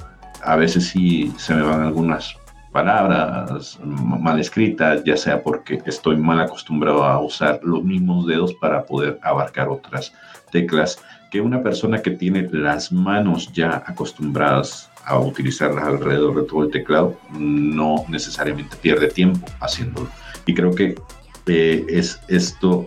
a 0.42 0.56
veces 0.56 0.88
sí 0.88 1.32
se 1.36 1.54
me 1.54 1.62
van 1.62 1.82
algunas 1.82 2.36
palabras 2.72 3.78
mal 3.84 4.40
escritas, 4.40 5.04
ya 5.04 5.16
sea 5.16 5.42
porque 5.42 5.80
estoy 5.86 6.16
mal 6.16 6.40
acostumbrado 6.40 7.04
a 7.04 7.20
usar 7.20 7.60
los 7.62 7.84
mismos 7.84 8.26
dedos 8.26 8.54
para 8.54 8.84
poder 8.84 9.18
abarcar 9.22 9.68
otras 9.68 10.12
teclas, 10.50 10.98
que 11.30 11.40
una 11.40 11.62
persona 11.62 12.02
que 12.02 12.10
tiene 12.10 12.48
las 12.50 12.90
manos 12.92 13.52
ya 13.52 13.82
acostumbradas 13.86 14.90
a 15.04 15.18
utilizarlas 15.18 15.84
alrededor 15.84 16.42
de 16.42 16.48
todo 16.48 16.64
el 16.64 16.70
teclado 16.70 17.16
no 17.30 18.04
necesariamente 18.08 18.76
pierde 18.76 19.08
tiempo 19.08 19.46
haciéndolo. 19.60 20.08
Y 20.46 20.54
creo 20.54 20.74
que 20.74 20.94
eh, 21.46 21.84
es 21.88 22.20
esto 22.28 22.86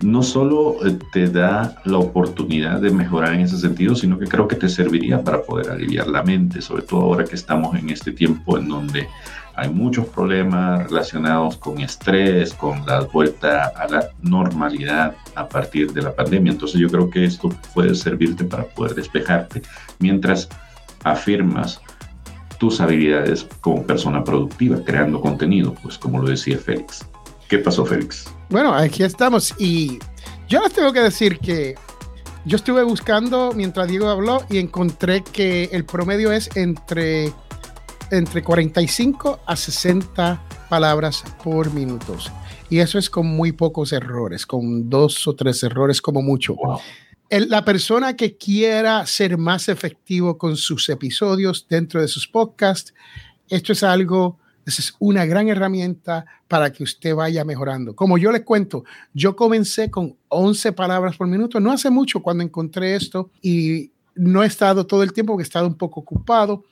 no 0.00 0.22
solo 0.22 0.86
eh, 0.86 0.98
te 1.12 1.28
da 1.28 1.76
la 1.84 1.98
oportunidad 1.98 2.80
de 2.80 2.90
mejorar 2.90 3.34
en 3.34 3.40
ese 3.40 3.58
sentido, 3.58 3.94
sino 3.94 4.18
que 4.18 4.26
creo 4.26 4.46
que 4.46 4.56
te 4.56 4.68
serviría 4.68 5.22
para 5.22 5.42
poder 5.42 5.70
aliviar 5.70 6.06
la 6.08 6.22
mente, 6.22 6.60
sobre 6.60 6.82
todo 6.82 7.02
ahora 7.02 7.24
que 7.24 7.34
estamos 7.34 7.74
en 7.76 7.90
este 7.90 8.12
tiempo 8.12 8.58
en 8.58 8.68
donde 8.68 9.08
hay 9.54 9.70
muchos 9.70 10.06
problemas 10.08 10.84
relacionados 10.90 11.56
con 11.56 11.80
estrés, 11.80 12.52
con 12.52 12.84
la 12.84 13.00
vuelta 13.00 13.72
a 13.74 13.88
la 13.88 14.10
normalidad 14.20 15.16
a 15.34 15.48
partir 15.48 15.92
de 15.94 16.02
la 16.02 16.14
pandemia. 16.14 16.52
Entonces 16.52 16.78
yo 16.78 16.90
creo 16.90 17.08
que 17.08 17.24
esto 17.24 17.48
puede 17.72 17.94
servirte 17.94 18.44
para 18.44 18.64
poder 18.64 18.94
despejarte 18.94 19.62
mientras 19.98 20.48
afirmas 21.04 21.80
tus 22.58 22.80
habilidades 22.80 23.46
como 23.62 23.82
persona 23.82 24.22
productiva, 24.24 24.78
creando 24.84 25.22
contenido, 25.22 25.74
pues 25.82 25.96
como 25.96 26.20
lo 26.20 26.28
decía 26.28 26.58
Félix. 26.58 27.06
¿Qué 27.48 27.58
pasó, 27.58 27.86
Félix? 27.86 28.26
Bueno, 28.50 28.74
aquí 28.74 29.02
estamos 29.02 29.54
y 29.58 29.98
yo 30.48 30.60
les 30.62 30.72
tengo 30.72 30.92
que 30.92 31.00
decir 31.00 31.38
que 31.38 31.76
yo 32.44 32.56
estuve 32.56 32.82
buscando 32.82 33.52
mientras 33.54 33.88
Diego 33.88 34.08
habló 34.08 34.44
y 34.50 34.58
encontré 34.58 35.22
que 35.22 35.64
el 35.72 35.84
promedio 35.84 36.32
es 36.32 36.48
entre, 36.56 37.32
entre 38.10 38.42
45 38.42 39.40
a 39.46 39.56
60 39.56 40.42
palabras 40.68 41.24
por 41.42 41.72
minuto. 41.72 42.16
Y 42.68 42.78
eso 42.78 42.98
es 42.98 43.10
con 43.10 43.26
muy 43.26 43.52
pocos 43.52 43.92
errores, 43.92 44.44
con 44.44 44.90
dos 44.90 45.26
o 45.28 45.34
tres 45.34 45.62
errores 45.62 46.00
como 46.00 46.22
mucho. 46.22 46.56
la 47.30 47.64
persona 47.64 48.16
que 48.16 48.36
quiera 48.36 49.06
ser 49.06 49.38
más 49.38 49.68
efectivo 49.68 50.36
con 50.36 50.56
sus 50.56 50.88
episodios 50.88 51.66
dentro 51.68 52.00
de 52.00 52.08
sus 52.08 52.26
podcasts, 52.26 52.92
esto 53.48 53.72
es 53.72 53.84
algo 53.84 54.38
esa 54.66 54.82
es 54.82 54.94
una 54.98 55.24
gran 55.24 55.48
herramienta 55.48 56.26
para 56.48 56.72
que 56.72 56.82
usted 56.82 57.14
vaya 57.14 57.44
mejorando. 57.44 57.94
Como 57.94 58.18
yo 58.18 58.32
les 58.32 58.42
cuento, 58.42 58.84
yo 59.14 59.36
comencé 59.36 59.90
con 59.92 60.16
11 60.28 60.72
palabras 60.72 61.16
por 61.16 61.28
minuto, 61.28 61.60
no 61.60 61.70
hace 61.70 61.88
mucho 61.88 62.20
cuando 62.20 62.42
encontré 62.42 62.96
esto 62.96 63.30
y 63.40 63.92
no 64.16 64.42
he 64.42 64.46
estado 64.46 64.84
todo 64.84 65.04
el 65.04 65.12
tiempo, 65.12 65.36
que 65.36 65.42
he 65.42 65.44
estado 65.44 65.68
un 65.68 65.76
poco 65.76 66.00
ocupado, 66.00 66.64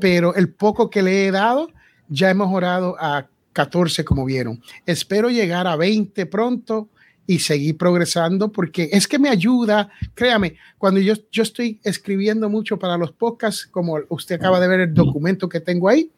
pero 0.00 0.34
el 0.34 0.48
poco 0.48 0.88
que 0.88 1.02
le 1.02 1.26
he 1.26 1.30
dado 1.30 1.68
ya 2.08 2.30
he 2.30 2.34
mejorado 2.34 2.96
a 2.98 3.28
14 3.52 4.06
como 4.06 4.24
vieron. 4.24 4.62
Espero 4.86 5.28
llegar 5.28 5.66
a 5.66 5.76
20 5.76 6.24
pronto 6.26 6.88
y 7.26 7.40
seguir 7.40 7.76
progresando 7.76 8.52
porque 8.52 8.88
es 8.90 9.06
que 9.06 9.18
me 9.18 9.28
ayuda, 9.28 9.90
créame, 10.14 10.56
cuando 10.78 10.98
yo, 11.00 11.14
yo 11.30 11.42
estoy 11.42 11.78
escribiendo 11.84 12.48
mucho 12.48 12.78
para 12.78 12.96
los 12.96 13.12
podcasts, 13.12 13.66
como 13.66 13.98
usted 14.08 14.36
acaba 14.36 14.60
de 14.60 14.68
ver 14.68 14.80
el 14.80 14.94
documento 14.94 15.48
que 15.48 15.60
tengo 15.60 15.90
ahí, 15.90 16.10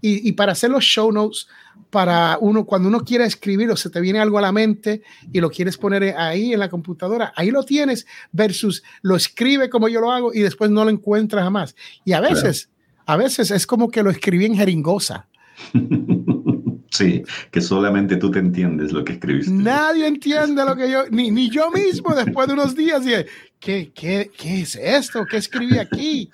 y, 0.00 0.32
para 0.32 0.52
hacer 0.52 0.70
los 0.70 0.84
show 0.84 1.10
notes, 1.10 1.48
para 1.90 2.38
uno, 2.40 2.64
cuando 2.64 2.88
uno 2.88 3.00
quiere 3.00 3.24
escribir 3.24 3.70
o 3.70 3.76
se 3.76 3.90
te 3.90 4.00
viene 4.00 4.20
algo 4.20 4.38
a 4.38 4.42
la 4.42 4.52
mente 4.52 5.02
y 5.32 5.40
lo 5.40 5.50
quieres 5.50 5.76
poner 5.76 6.14
ahí 6.16 6.52
en 6.52 6.60
la 6.60 6.68
computadora, 6.68 7.32
ahí 7.36 7.50
lo 7.50 7.62
tienes, 7.64 8.06
versus 8.32 8.82
lo 9.02 9.16
escribe 9.16 9.70
como 9.70 9.88
yo 9.88 10.00
lo 10.00 10.12
hago 10.12 10.32
y 10.32 10.40
después 10.40 10.70
no 10.70 10.84
lo 10.84 10.90
encuentras 10.90 11.42
jamás. 11.42 11.74
Y 12.04 12.12
a 12.12 12.20
veces, 12.20 12.70
a 13.06 13.16
veces 13.16 13.50
es 13.50 13.66
como 13.66 13.90
que 13.90 14.02
lo 14.02 14.10
escribí 14.10 14.44
en 14.44 14.56
jeringosa. 14.56 15.28
Sí, 16.90 17.22
que 17.50 17.60
solamente 17.60 18.16
tú 18.16 18.30
te 18.30 18.38
entiendes 18.38 18.92
lo 18.92 19.04
que 19.04 19.12
escribiste. 19.12 19.52
Nadie 19.52 20.06
entiende 20.06 20.64
lo 20.64 20.74
que 20.74 20.90
yo, 20.90 21.04
ni, 21.10 21.30
ni 21.30 21.50
yo 21.50 21.70
mismo 21.70 22.14
después 22.14 22.48
de 22.48 22.54
unos 22.54 22.74
días, 22.74 23.06
y, 23.06 23.10
¿qué, 23.60 23.92
qué, 23.94 24.30
qué 24.36 24.62
es 24.62 24.74
esto? 24.74 25.26
¿Qué 25.26 25.36
escribí 25.36 25.78
aquí? 25.78 26.30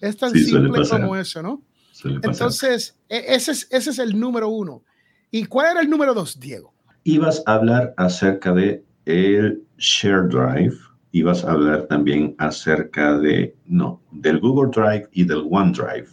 Es 0.00 0.16
tan 0.16 0.32
simple 0.32 0.82
como 0.88 1.16
eso, 1.16 1.42
¿no? 1.42 1.62
Entonces, 2.04 2.96
e, 3.08 3.24
ese 3.34 3.52
es, 3.52 3.68
ese 3.70 3.90
es 3.90 3.98
el 3.98 4.18
número 4.18 4.48
uno. 4.48 4.82
¿Y 5.30 5.44
cuál 5.44 5.72
era 5.72 5.80
el 5.80 5.90
número 5.90 6.14
dos, 6.14 6.38
Diego? 6.38 6.72
Ibas 7.04 7.42
a 7.46 7.54
hablar 7.54 7.94
acerca 7.96 8.52
de 8.52 8.84
el 9.06 9.62
Share 9.78 10.28
Drive, 10.28 10.76
ibas 11.12 11.44
a 11.44 11.52
hablar 11.52 11.86
también 11.86 12.34
acerca 12.38 13.18
de, 13.18 13.54
no, 13.66 14.00
del 14.12 14.40
Google 14.40 14.70
Drive 14.70 15.08
y 15.12 15.24
del 15.24 15.46
OneDrive. 15.50 16.08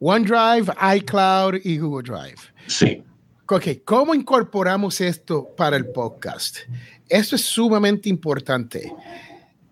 OneDrive, 0.00 0.72
iCloud 0.96 1.56
y 1.64 1.78
Google 1.78 2.10
Drive. 2.10 2.38
Sí. 2.66 3.02
Ok, 3.50 3.64
¿cómo 3.84 4.14
incorporamos 4.14 5.00
esto 5.00 5.48
para 5.56 5.76
el 5.76 5.86
podcast? 5.86 6.58
Esto 7.08 7.36
es 7.36 7.42
sumamente 7.42 8.08
importante. 8.08 8.92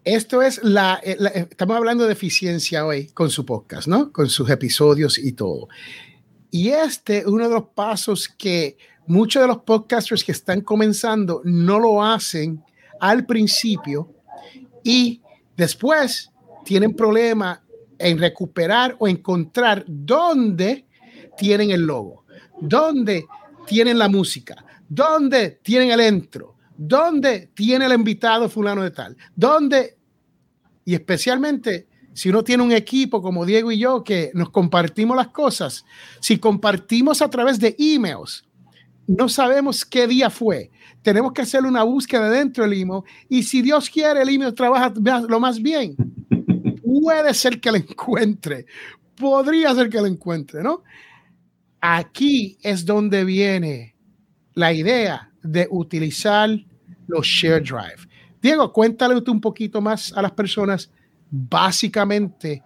Esto 0.07 0.41
es 0.41 0.63
la, 0.63 1.01
eh, 1.03 1.17
eh, 1.35 1.49
estamos 1.51 1.77
hablando 1.77 2.07
de 2.07 2.13
eficiencia 2.13 2.87
hoy 2.87 3.09
con 3.09 3.29
su 3.29 3.45
podcast, 3.45 3.89
¿no? 3.89 4.13
Con 4.13 4.29
sus 4.29 4.49
episodios 4.49 5.19
y 5.19 5.33
todo. 5.33 5.69
Y 6.49 6.69
este 6.69 7.19
es 7.19 7.27
uno 7.27 7.49
de 7.49 7.55
los 7.55 7.65
pasos 7.75 8.29
que 8.29 8.79
muchos 9.09 9.43
de 9.43 9.49
los 9.49 9.59
podcasters 9.63 10.23
que 10.23 10.31
están 10.31 10.61
comenzando 10.61 11.41
no 11.43 11.81
lo 11.81 12.05
hacen 12.05 12.63
al 13.01 13.27
principio 13.27 14.15
y 14.85 15.23
después 15.57 16.31
tienen 16.65 16.95
problema 16.95 17.65
en 17.99 18.19
recuperar 18.19 18.95
o 19.01 19.09
encontrar 19.09 19.85
dónde 19.89 20.87
tienen 21.37 21.73
el 21.73 21.81
logo, 21.81 22.27
dónde 22.61 23.27
tienen 23.67 23.99
la 23.99 24.09
música, 24.09 24.65
dónde 24.89 25.59
tienen 25.65 25.91
el 25.91 26.01
intro, 26.01 26.55
dónde 26.77 27.51
tiene 27.55 27.87
el 27.87 27.93
invitado 27.93 28.49
fulano 28.49 28.85
de 28.85 28.93
tal, 28.93 29.17
dónde 29.35 29.96
y 30.87 30.95
especialmente 30.95 31.87
si 32.15 32.31
uno 32.31 32.43
tiene 32.43 32.63
un 32.63 32.73
equipo 32.73 33.21
como 33.21 33.45
Diego 33.45 33.71
y 33.71 33.79
yo 33.79 34.03
que 34.03 34.31
nos 34.33 34.49
compartimos 34.49 35.15
las 35.15 35.29
cosas, 35.29 35.85
si 36.21 36.39
compartimos 36.39 37.21
a 37.21 37.29
través 37.29 37.61
de 37.61 37.77
emails, 37.79 38.47
no 39.07 39.29
sabemos 39.29 39.85
qué 39.85 40.07
día 40.07 40.31
fue. 40.31 40.71
Tenemos 41.03 41.35
que 41.35 41.43
hacer 41.43 41.63
una 41.65 41.83
búsqueda 41.83 42.31
dentro 42.31 42.65
del 42.65 42.81
email 42.81 43.03
y 43.29 43.43
si 43.43 43.61
Dios 43.61 43.91
quiere, 43.91 44.23
el 44.23 44.31
email 44.31 44.55
trabaja 44.55 44.95
lo 45.29 45.39
más 45.39 45.61
bien. 45.61 45.95
Puede 46.83 47.35
ser 47.35 47.61
que 47.61 47.71
lo 47.71 47.77
encuentre. 47.77 48.65
Podría 49.15 49.75
ser 49.75 49.91
que 49.91 49.99
lo 50.01 50.07
encuentre, 50.07 50.63
¿no? 50.63 50.83
aquí 51.95 52.59
es 52.63 52.85
donde 52.85 53.25
viene 53.25 53.95
la 54.55 54.73
idea 54.73 55.31
de 55.43 55.69
utilizar 55.71 56.51
los 57.07 57.27
Share 57.27 57.63
Drive. 57.63 58.09
Diego, 58.47 58.73
cuéntale 58.73 59.21
un 59.27 59.41
poquito 59.41 59.81
más 59.81 60.13
a 60.13 60.23
las 60.23 60.31
personas 60.31 60.89
básicamente 61.31 62.63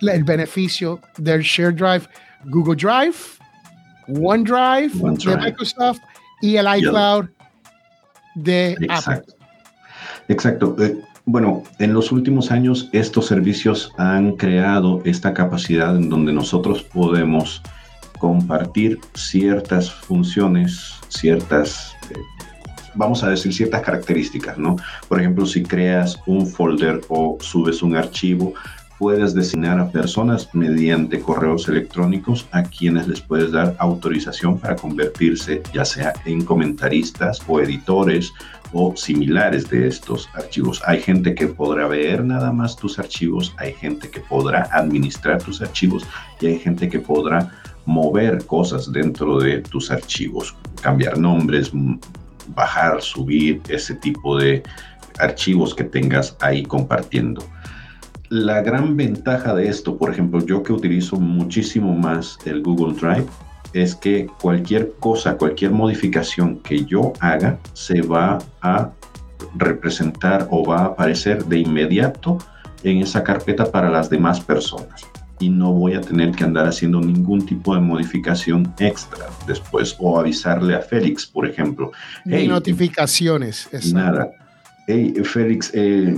el 0.00 0.24
beneficio 0.24 1.00
del 1.18 1.40
Share 1.42 1.72
Drive, 1.72 2.08
Google 2.46 2.74
Drive, 2.74 3.14
OneDrive, 4.08 4.90
de 4.92 5.36
Microsoft 5.36 6.00
y 6.42 6.56
el 6.56 6.66
iCloud 6.78 7.26
de 8.34 8.76
Apple. 8.88 9.22
Exacto. 10.26 10.76
Eh, 10.82 11.00
bueno, 11.26 11.62
en 11.78 11.94
los 11.94 12.10
últimos 12.10 12.50
años 12.50 12.88
estos 12.92 13.26
servicios 13.26 13.92
han 13.96 14.32
creado 14.32 15.00
esta 15.04 15.32
capacidad 15.32 15.96
en 15.96 16.10
donde 16.10 16.32
nosotros 16.32 16.82
podemos 16.82 17.62
compartir 18.18 18.98
ciertas 19.14 19.92
funciones, 19.92 20.94
ciertas, 21.08 21.94
eh, 22.10 22.14
vamos 22.94 23.22
a 23.22 23.30
decir, 23.30 23.52
ciertas 23.52 23.82
características, 23.82 24.58
¿no? 24.58 24.76
Por 25.08 25.20
ejemplo, 25.20 25.46
si 25.46 25.62
creas 25.62 26.18
un 26.26 26.46
folder 26.46 27.00
o 27.08 27.38
subes 27.40 27.82
un 27.82 27.96
archivo, 27.96 28.54
puedes 28.98 29.34
designar 29.34 29.78
a 29.78 29.90
personas 29.90 30.48
mediante 30.54 31.20
correos 31.20 31.68
electrónicos 31.68 32.46
a 32.52 32.62
quienes 32.62 33.08
les 33.08 33.20
puedes 33.20 33.52
dar 33.52 33.74
autorización 33.78 34.58
para 34.58 34.76
convertirse 34.76 35.62
ya 35.72 35.84
sea 35.84 36.12
en 36.24 36.44
comentaristas 36.44 37.42
o 37.48 37.60
editores 37.60 38.32
o 38.72 38.94
similares 38.96 39.68
de 39.68 39.86
estos 39.86 40.28
archivos. 40.34 40.82
Hay 40.86 41.00
gente 41.00 41.34
que 41.34 41.46
podrá 41.46 41.86
ver 41.86 42.24
nada 42.24 42.52
más 42.52 42.76
tus 42.76 42.98
archivos, 42.98 43.54
hay 43.56 43.72
gente 43.74 44.10
que 44.10 44.20
podrá 44.20 44.68
administrar 44.72 45.42
tus 45.42 45.62
archivos 45.62 46.04
y 46.40 46.46
hay 46.46 46.58
gente 46.58 46.88
que 46.88 46.98
podrá 46.98 47.50
mover 47.86 48.44
cosas 48.46 48.90
dentro 48.90 49.38
de 49.38 49.60
tus 49.60 49.90
archivos, 49.90 50.56
cambiar 50.80 51.18
nombres, 51.18 51.72
bajar, 52.48 53.00
subir 53.02 53.60
ese 53.68 53.94
tipo 53.94 54.38
de 54.38 54.62
archivos 55.18 55.74
que 55.74 55.84
tengas 55.84 56.36
ahí 56.40 56.62
compartiendo 56.62 57.44
la 58.34 58.62
gran 58.62 58.96
ventaja 58.96 59.54
de 59.54 59.68
esto, 59.68 59.96
por 59.96 60.10
ejemplo, 60.10 60.44
yo 60.44 60.62
que 60.62 60.72
utilizo 60.72 61.16
muchísimo 61.16 61.94
más 61.94 62.38
el 62.44 62.62
Google 62.62 62.94
Drive, 62.94 63.26
es 63.72 63.94
que 63.94 64.26
cualquier 64.40 64.92
cosa, 64.98 65.36
cualquier 65.36 65.70
modificación 65.70 66.58
que 66.58 66.84
yo 66.84 67.12
haga, 67.20 67.58
se 67.74 68.02
va 68.02 68.38
a 68.60 68.90
representar 69.56 70.48
o 70.50 70.64
va 70.64 70.80
a 70.80 70.84
aparecer 70.86 71.44
de 71.44 71.58
inmediato 71.58 72.38
en 72.82 72.98
esa 72.98 73.22
carpeta 73.22 73.70
para 73.70 73.90
las 73.90 74.10
demás 74.10 74.40
personas. 74.40 75.06
Y 75.40 75.48
no 75.48 75.72
voy 75.72 75.94
a 75.94 76.00
tener 76.00 76.32
que 76.32 76.44
andar 76.44 76.66
haciendo 76.66 77.00
ningún 77.00 77.44
tipo 77.44 77.74
de 77.74 77.80
modificación 77.80 78.72
extra 78.78 79.26
después 79.46 79.96
o 79.98 80.18
avisarle 80.18 80.74
a 80.74 80.80
Félix, 80.80 81.26
por 81.26 81.46
ejemplo. 81.46 81.92
Ni 82.24 82.46
notificaciones. 82.46 83.68
Nada. 83.92 84.30
Hey, 84.86 85.14
Félix, 85.24 85.70
eh, 85.74 86.16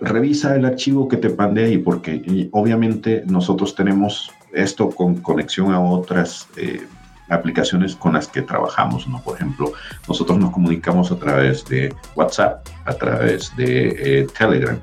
revisa 0.00 0.56
el 0.56 0.64
archivo 0.64 1.08
que 1.08 1.16
te 1.16 1.28
mandé 1.30 1.64
ahí, 1.64 1.78
porque 1.78 2.48
obviamente 2.52 3.22
nosotros 3.26 3.74
tenemos 3.74 4.30
esto 4.52 4.90
con 4.90 5.16
conexión 5.16 5.72
a 5.72 5.80
otras 5.80 6.48
eh, 6.56 6.86
aplicaciones 7.28 7.94
con 7.94 8.14
las 8.14 8.28
que 8.28 8.42
trabajamos, 8.42 9.06
¿no? 9.06 9.22
Por 9.22 9.36
ejemplo, 9.36 9.72
nosotros 10.08 10.38
nos 10.38 10.50
comunicamos 10.50 11.10
a 11.12 11.16
través 11.16 11.64
de 11.66 11.94
WhatsApp, 12.16 12.66
a 12.84 12.94
través 12.94 13.54
de 13.56 14.20
eh, 14.20 14.26
Telegram, 14.36 14.78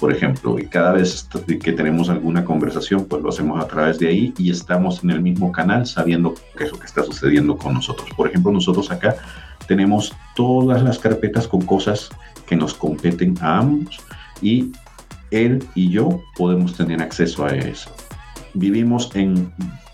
por 0.00 0.10
ejemplo, 0.10 0.58
y 0.58 0.66
cada 0.66 0.92
vez 0.92 1.28
que 1.62 1.72
tenemos 1.72 2.08
alguna 2.08 2.42
conversación, 2.42 3.04
pues 3.04 3.22
lo 3.22 3.28
hacemos 3.28 3.62
a 3.62 3.68
través 3.68 3.98
de 3.98 4.08
ahí 4.08 4.32
y 4.38 4.50
estamos 4.50 5.04
en 5.04 5.10
el 5.10 5.20
mismo 5.20 5.52
canal 5.52 5.86
sabiendo 5.86 6.34
qué 6.56 6.64
es 6.64 6.72
lo 6.72 6.78
que 6.78 6.86
está 6.86 7.04
sucediendo 7.04 7.58
con 7.58 7.74
nosotros. 7.74 8.08
Por 8.16 8.26
ejemplo, 8.26 8.50
nosotros 8.50 8.90
acá 8.90 9.16
tenemos 9.68 10.14
todas 10.34 10.82
las 10.82 10.98
carpetas 10.98 11.46
con 11.46 11.60
cosas 11.60 12.08
que 12.46 12.56
nos 12.56 12.72
competen 12.72 13.36
a 13.42 13.58
ambos 13.58 14.00
y 14.40 14.72
él 15.30 15.62
y 15.74 15.90
yo 15.90 16.22
podemos 16.34 16.74
tener 16.74 17.02
acceso 17.02 17.44
a 17.44 17.50
eso. 17.50 17.90
Vivimos 18.54 19.10
en 19.14 19.52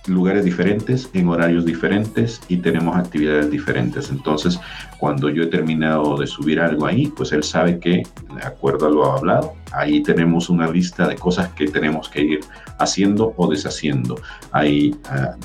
lugares 0.08 0.44
diferentes, 0.44 1.08
en 1.12 1.28
horarios 1.28 1.64
diferentes 1.64 2.40
y 2.48 2.58
tenemos 2.58 2.96
actividades 2.96 3.50
diferentes. 3.50 4.10
Entonces, 4.10 4.58
cuando 4.98 5.28
yo 5.28 5.44
he 5.44 5.46
terminado 5.46 6.16
de 6.16 6.26
subir 6.26 6.60
algo 6.60 6.86
ahí, 6.86 7.08
pues 7.08 7.32
él 7.32 7.42
sabe 7.42 7.78
que, 7.78 8.02
de 8.34 8.42
acuerdo 8.42 8.86
a 8.86 8.90
lo 8.90 9.12
hablado, 9.12 9.54
ahí 9.72 10.02
tenemos 10.02 10.48
una 10.48 10.68
lista 10.70 11.06
de 11.08 11.16
cosas 11.16 11.48
que 11.50 11.66
tenemos 11.66 12.08
que 12.08 12.22
ir 12.22 12.40
haciendo 12.78 13.34
o 13.36 13.50
deshaciendo. 13.50 14.16
Hay 14.52 14.94
ah, 15.08 15.36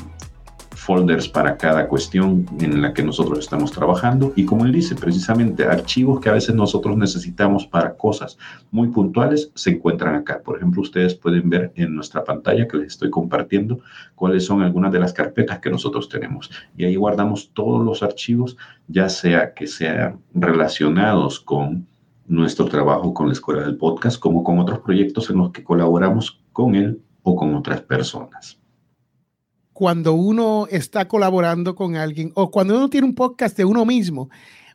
folders 0.81 1.29
para 1.29 1.57
cada 1.57 1.87
cuestión 1.87 2.43
en 2.59 2.81
la 2.81 2.91
que 2.91 3.03
nosotros 3.03 3.37
estamos 3.37 3.71
trabajando. 3.71 4.33
Y 4.35 4.45
como 4.45 4.65
él 4.65 4.71
dice, 4.71 4.95
precisamente 4.95 5.63
archivos 5.63 6.19
que 6.19 6.29
a 6.29 6.33
veces 6.33 6.55
nosotros 6.55 6.97
necesitamos 6.97 7.67
para 7.67 7.95
cosas 7.95 8.39
muy 8.71 8.87
puntuales 8.87 9.51
se 9.53 9.69
encuentran 9.69 10.15
acá. 10.15 10.41
Por 10.41 10.57
ejemplo, 10.57 10.81
ustedes 10.81 11.13
pueden 11.13 11.47
ver 11.51 11.71
en 11.75 11.93
nuestra 11.93 12.23
pantalla 12.23 12.67
que 12.67 12.77
les 12.77 12.87
estoy 12.87 13.11
compartiendo 13.11 13.81
cuáles 14.15 14.43
son 14.43 14.63
algunas 14.63 14.91
de 14.91 14.99
las 14.99 15.13
carpetas 15.13 15.59
que 15.59 15.69
nosotros 15.69 16.09
tenemos. 16.09 16.49
Y 16.75 16.85
ahí 16.85 16.95
guardamos 16.95 17.51
todos 17.53 17.85
los 17.85 18.01
archivos, 18.01 18.57
ya 18.87 19.07
sea 19.07 19.53
que 19.53 19.67
sean 19.67 20.19
relacionados 20.33 21.39
con 21.39 21.85
nuestro 22.25 22.65
trabajo 22.65 23.13
con 23.13 23.27
la 23.27 23.33
escuela 23.33 23.61
del 23.61 23.77
podcast 23.77 24.17
como 24.17 24.43
con 24.43 24.57
otros 24.57 24.79
proyectos 24.79 25.29
en 25.29 25.37
los 25.37 25.51
que 25.51 25.63
colaboramos 25.63 26.41
con 26.51 26.73
él 26.73 26.99
o 27.21 27.35
con 27.35 27.53
otras 27.53 27.81
personas 27.81 28.60
cuando 29.81 30.13
uno 30.13 30.67
está 30.69 31.07
colaborando 31.07 31.73
con 31.73 31.95
alguien 31.95 32.31
o 32.35 32.51
cuando 32.51 32.77
uno 32.77 32.87
tiene 32.87 33.07
un 33.07 33.15
podcast 33.15 33.57
de 33.57 33.65
uno 33.65 33.83
mismo, 33.83 34.29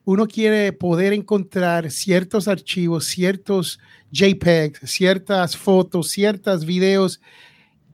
uno 0.04 0.26
quiere 0.26 0.72
poder 0.72 1.12
encontrar 1.12 1.92
ciertos 1.92 2.48
archivos, 2.48 3.04
ciertos 3.04 3.78
JPEGs, 4.10 4.80
ciertas 4.90 5.56
fotos, 5.56 6.08
ciertos 6.08 6.66
videos 6.66 7.20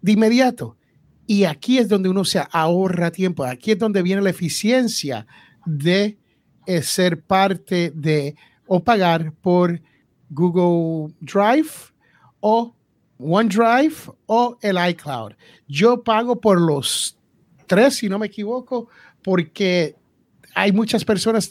de 0.01 0.13
inmediato. 0.13 0.79
Y 1.27 1.45
aquí 1.45 1.77
es 1.77 1.91
donde 1.91 2.09
uno 2.09 2.25
se 2.25 2.43
ahorra 2.51 3.11
tiempo. 3.11 3.45
Aquí 3.45 3.73
es 3.73 3.79
donde 3.79 4.01
viene 4.01 4.23
la 4.23 4.31
eficiencia 4.31 5.27
de 5.67 6.17
eh, 6.65 6.81
ser 6.81 7.21
parte 7.21 7.93
de 7.95 8.37
o 8.67 8.83
pagar 8.83 9.35
por 9.43 9.83
Google 10.31 11.13
Drive 11.21 11.93
o 12.41 12.75
OneDrive 13.23 13.95
o 14.27 14.59
el 14.61 14.77
iCloud. 14.91 15.33
Yo 15.69 16.03
pago 16.03 16.41
por 16.41 16.61
los 16.61 17.19
tres, 17.67 17.97
si 17.97 18.09
no 18.09 18.19
me 18.19 18.27
equivoco, 18.27 18.89
porque 19.23 19.97
hay 20.55 20.73
muchas 20.73 21.05
personas, 21.05 21.49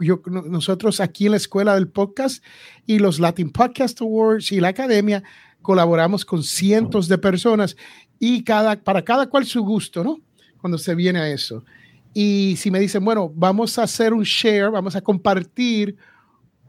yo, 0.00 0.20
nosotros 0.26 1.00
aquí 1.00 1.26
en 1.26 1.32
la 1.32 1.38
escuela 1.38 1.74
del 1.74 1.88
podcast 1.88 2.44
y 2.86 2.98
los 2.98 3.18
Latin 3.20 3.50
Podcast 3.50 4.00
Awards 4.00 4.52
y 4.52 4.60
la 4.60 4.68
academia 4.68 5.22
colaboramos 5.62 6.24
con 6.24 6.42
cientos 6.42 7.08
de 7.08 7.18
personas 7.18 7.76
y 8.18 8.42
cada, 8.44 8.76
para 8.76 9.02
cada 9.02 9.28
cual 9.28 9.46
su 9.46 9.62
gusto, 9.62 10.04
¿no? 10.04 10.20
Cuando 10.60 10.76
se 10.78 10.94
viene 10.94 11.20
a 11.20 11.30
eso. 11.30 11.64
Y 12.12 12.56
si 12.56 12.70
me 12.70 12.80
dicen, 12.80 13.04
bueno, 13.04 13.32
vamos 13.34 13.78
a 13.78 13.84
hacer 13.84 14.12
un 14.12 14.24
share, 14.24 14.70
vamos 14.70 14.96
a 14.96 15.00
compartir 15.00 15.96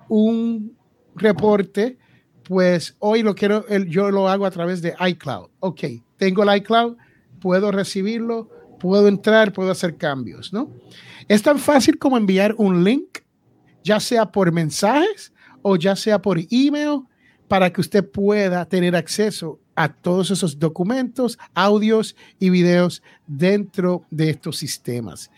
un 0.07 0.75
reporte 1.15 1.97
pues 2.49 2.95
hoy 2.97 3.21
lo 3.21 3.35
quiero, 3.35 3.63
yo 3.85 4.09
lo 4.09 4.27
hago 4.27 4.43
a 4.43 4.49
través 4.49 4.81
de 4.81 4.95
iCloud. 4.99 5.51
Ok, 5.59 5.81
tengo 6.17 6.41
el 6.41 6.57
iCloud, 6.57 6.97
puedo 7.39 7.71
recibirlo, 7.71 8.49
puedo 8.79 9.07
entrar, 9.07 9.53
puedo 9.53 9.69
hacer 9.69 9.97
cambios, 9.97 10.51
¿no? 10.51 10.73
Es 11.27 11.43
tan 11.43 11.59
fácil 11.59 11.99
como 11.99 12.17
enviar 12.17 12.55
un 12.57 12.83
link, 12.83 13.19
ya 13.83 13.99
sea 13.99 14.31
por 14.31 14.51
mensajes 14.51 15.31
o 15.61 15.75
ya 15.75 15.95
sea 15.95 16.23
por 16.23 16.39
email, 16.49 17.01
para 17.47 17.71
que 17.71 17.81
usted 17.81 18.09
pueda 18.09 18.65
tener 18.65 18.95
acceso 18.95 19.59
a 19.75 19.93
todos 19.93 20.31
esos 20.31 20.57
documentos, 20.57 21.37
audios 21.53 22.15
y 22.39 22.49
videos 22.49 23.03
dentro 23.27 24.05
de 24.09 24.31
estos 24.31 24.57
sistemas. 24.57 25.29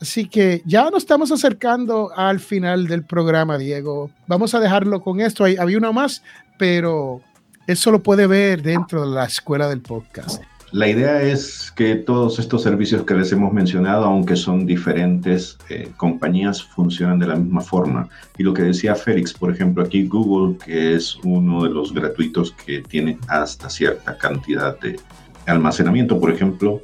Así 0.00 0.26
que 0.26 0.62
ya 0.66 0.90
nos 0.90 1.04
estamos 1.04 1.30
acercando 1.32 2.10
al 2.14 2.40
final 2.40 2.86
del 2.86 3.04
programa, 3.04 3.58
Diego. 3.58 4.10
Vamos 4.26 4.54
a 4.54 4.60
dejarlo 4.60 5.00
con 5.00 5.20
esto. 5.20 5.44
había 5.44 5.78
uno 5.78 5.92
más, 5.92 6.22
pero 6.58 7.20
eso 7.66 7.90
lo 7.90 8.02
puede 8.02 8.26
ver 8.26 8.62
dentro 8.62 9.08
de 9.08 9.14
la 9.14 9.24
escuela 9.24 9.68
del 9.68 9.80
podcast. 9.80 10.42
La 10.74 10.88
idea 10.88 11.22
es 11.22 11.72
que 11.76 11.94
todos 11.94 12.40
estos 12.40 12.64
servicios 12.64 13.04
que 13.04 13.14
les 13.14 13.30
hemos 13.30 13.52
mencionado, 13.52 14.06
aunque 14.06 14.34
son 14.34 14.66
diferentes 14.66 15.56
eh, 15.68 15.88
compañías, 15.96 16.64
funcionan 16.64 17.20
de 17.20 17.28
la 17.28 17.36
misma 17.36 17.60
forma. 17.60 18.08
Y 18.36 18.42
lo 18.42 18.52
que 18.52 18.62
decía 18.62 18.96
Félix, 18.96 19.32
por 19.32 19.52
ejemplo, 19.52 19.84
aquí 19.84 20.08
Google, 20.08 20.58
que 20.58 20.96
es 20.96 21.16
uno 21.22 21.62
de 21.62 21.70
los 21.70 21.94
gratuitos 21.94 22.50
que 22.50 22.82
tiene 22.82 23.18
hasta 23.28 23.70
cierta 23.70 24.18
cantidad 24.18 24.76
de 24.80 24.98
almacenamiento, 25.46 26.18
por 26.18 26.32
ejemplo, 26.32 26.80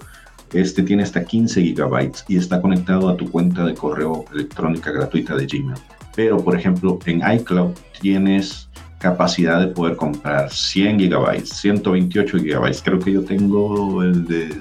este 0.53 0.83
tiene 0.83 1.03
hasta 1.03 1.25
15 1.25 1.63
gigabytes 1.63 2.25
y 2.29 2.37
está 2.37 2.61
conectado 2.61 3.09
a 3.09 3.17
tu 3.17 3.31
cuenta 3.31 3.65
de 3.65 3.75
correo 3.75 4.25
electrónica 4.33 4.91
gratuita 4.91 5.37
de 5.37 5.47
Gmail. 5.47 5.81
Pero, 6.15 6.43
por 6.43 6.57
ejemplo, 6.57 6.99
en 7.07 7.23
iCloud 7.39 7.73
tienes 8.01 8.69
capacidad 8.99 9.61
de 9.61 9.69
poder 9.69 9.97
comprar 9.97 10.51
100 10.51 10.99
gigabytes, 10.99 11.51
128 11.51 12.39
gigabytes. 12.39 12.83
Creo 12.83 12.99
que 12.99 13.13
yo 13.13 13.25
tengo 13.25 14.03
el 14.03 14.27
de 14.27 14.55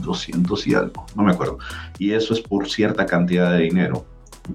200 0.00 0.66
y 0.66 0.74
algo, 0.74 1.06
no 1.14 1.22
me 1.22 1.32
acuerdo. 1.32 1.58
Y 1.98 2.12
eso 2.12 2.34
es 2.34 2.40
por 2.40 2.68
cierta 2.68 3.06
cantidad 3.06 3.52
de 3.52 3.64
dinero 3.64 4.04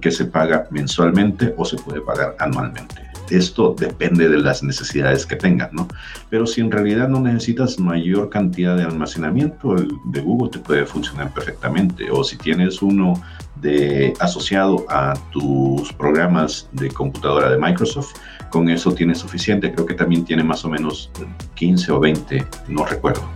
que 0.02 0.12
se 0.12 0.25
paga 0.25 0.67
mensualmente 0.71 1.54
o 1.58 1.65
se 1.65 1.78
puede 1.78 2.02
pagar 2.02 2.36
anualmente. 2.39 3.09
Esto 3.30 3.76
depende 3.78 4.28
de 4.30 4.39
las 4.39 4.63
necesidades 4.63 5.26
que 5.26 5.36
tengas, 5.36 5.72
¿no? 5.74 5.88
Pero 6.30 6.46
si 6.48 6.62
en 6.62 6.72
realidad 6.72 7.08
no 7.08 7.20
necesitas 7.20 7.80
mayor 7.80 8.30
cantidad 8.30 8.76
de 8.76 8.84
almacenamiento, 8.84 9.76
el 9.76 9.89
de 10.06 10.22
Google 10.22 10.50
te 10.50 10.60
puede 10.60 10.86
funcionar 10.86 11.34
perfectamente. 11.34 12.10
O 12.12 12.24
si 12.24 12.38
tienes 12.38 12.82
uno 12.82 13.13
de 13.62 14.13
asociado 14.20 14.86
a 14.89 15.13
tus 15.32 15.92
programas 15.94 16.70
de 16.72 16.89
computadora 16.89 17.50
de 17.52 17.58
Microsoft, 17.58 18.15
con 18.50 18.70
eso 18.70 18.94
tienes 18.94 19.20
suficiente. 19.20 19.72
Creo 19.72 19.86
que 19.86 19.94
también 19.94 20.26
tiene 20.26 20.44
más 20.44 20.65
o 20.65 20.70
menos 20.70 21.12
15 21.56 21.92
o 21.92 22.00
20, 22.00 22.46
no 22.68 22.86
recuerdo. 22.86 23.30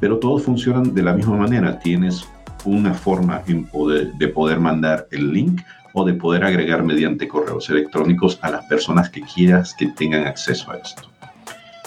Pero 0.00 0.18
todos 0.18 0.42
funcionan 0.42 0.94
de 0.94 1.02
la 1.02 1.12
misma 1.12 1.36
manera. 1.36 1.78
Tienes 1.78 2.26
una 2.64 2.94
forma 2.94 3.42
de 3.46 4.28
poder 4.28 4.60
mandar 4.60 5.08
el 5.10 5.32
link 5.32 5.60
o 5.98 6.04
de 6.04 6.12
poder 6.12 6.44
agregar 6.44 6.82
mediante 6.82 7.26
correos 7.26 7.70
electrónicos 7.70 8.38
a 8.42 8.50
las 8.50 8.66
personas 8.66 9.08
que 9.08 9.22
quieras 9.22 9.74
que 9.74 9.86
tengan 9.86 10.26
acceso 10.26 10.70
a 10.70 10.76
esto. 10.76 11.08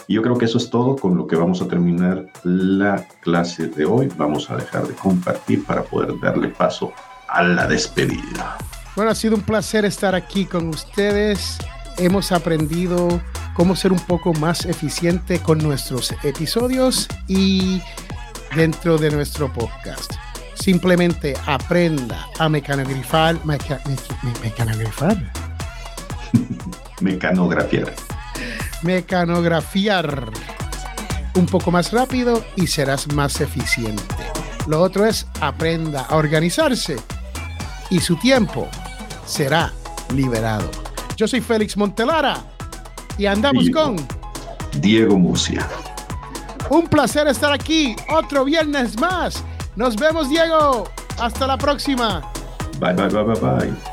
Y 0.07 0.15
yo 0.15 0.23
creo 0.23 0.35
que 0.35 0.45
eso 0.45 0.57
es 0.57 0.71
todo 0.71 0.95
con 0.95 1.15
lo 1.15 1.27
que 1.27 1.35
vamos 1.35 1.61
a 1.61 1.67
terminar 1.67 2.25
la 2.43 3.05
clase 3.21 3.67
de 3.67 3.85
hoy. 3.85 4.09
Vamos 4.17 4.49
a 4.49 4.55
dejar 4.55 4.87
de 4.87 4.95
compartir 4.95 5.63
para 5.63 5.83
poder 5.83 6.19
darle 6.19 6.47
paso 6.47 6.91
a 7.27 7.43
la 7.43 7.67
despedida. 7.67 8.57
Bueno, 8.95 9.11
ha 9.11 9.15
sido 9.15 9.35
un 9.35 9.43
placer 9.43 9.85
estar 9.85 10.15
aquí 10.15 10.45
con 10.45 10.69
ustedes. 10.69 11.59
Hemos 11.99 12.31
aprendido 12.31 13.21
cómo 13.53 13.75
ser 13.75 13.91
un 13.91 13.99
poco 13.99 14.33
más 14.33 14.65
eficiente 14.65 15.39
con 15.39 15.59
nuestros 15.59 16.15
episodios 16.23 17.07
y 17.27 17.79
dentro 18.55 18.97
de 18.97 19.11
nuestro 19.11 19.53
podcast 19.53 20.13
simplemente 20.59 21.35
aprenda 21.45 22.27
a 22.37 22.49
mecanografar, 22.49 23.37
mecanografar. 24.43 25.17
Mecanografiar. 27.01 27.93
Mecanografiar 28.83 30.31
un 31.35 31.45
poco 31.45 31.71
más 31.71 31.91
rápido 31.91 32.43
y 32.55 32.67
serás 32.67 33.11
más 33.13 33.39
eficiente. 33.41 34.03
Lo 34.67 34.81
otro 34.81 35.05
es 35.05 35.25
aprenda 35.39 36.01
a 36.01 36.15
organizarse 36.15 36.97
y 37.89 37.99
su 37.99 38.17
tiempo 38.17 38.67
será 39.25 39.71
liberado. 40.13 40.69
Yo 41.15 41.27
soy 41.27 41.41
Félix 41.41 41.77
Montelara 41.77 42.37
y 43.17 43.25
andamos 43.25 43.69
con 43.69 43.95
Diego 44.79 45.17
Murcia. 45.17 45.67
Un 46.69 46.87
placer 46.87 47.27
estar 47.27 47.51
aquí 47.51 47.95
otro 48.09 48.45
viernes 48.45 48.99
más 48.99 49.43
nos 49.79 49.95
vemos, 49.95 50.29
Diego. 50.29 50.89
Hasta 51.17 51.47
la 51.47 51.57
próxima. 51.57 52.21
Bye, 52.79 52.93
bye, 52.93 53.07
bye, 53.07 53.23
bye, 53.23 53.39
bye. 53.39 53.88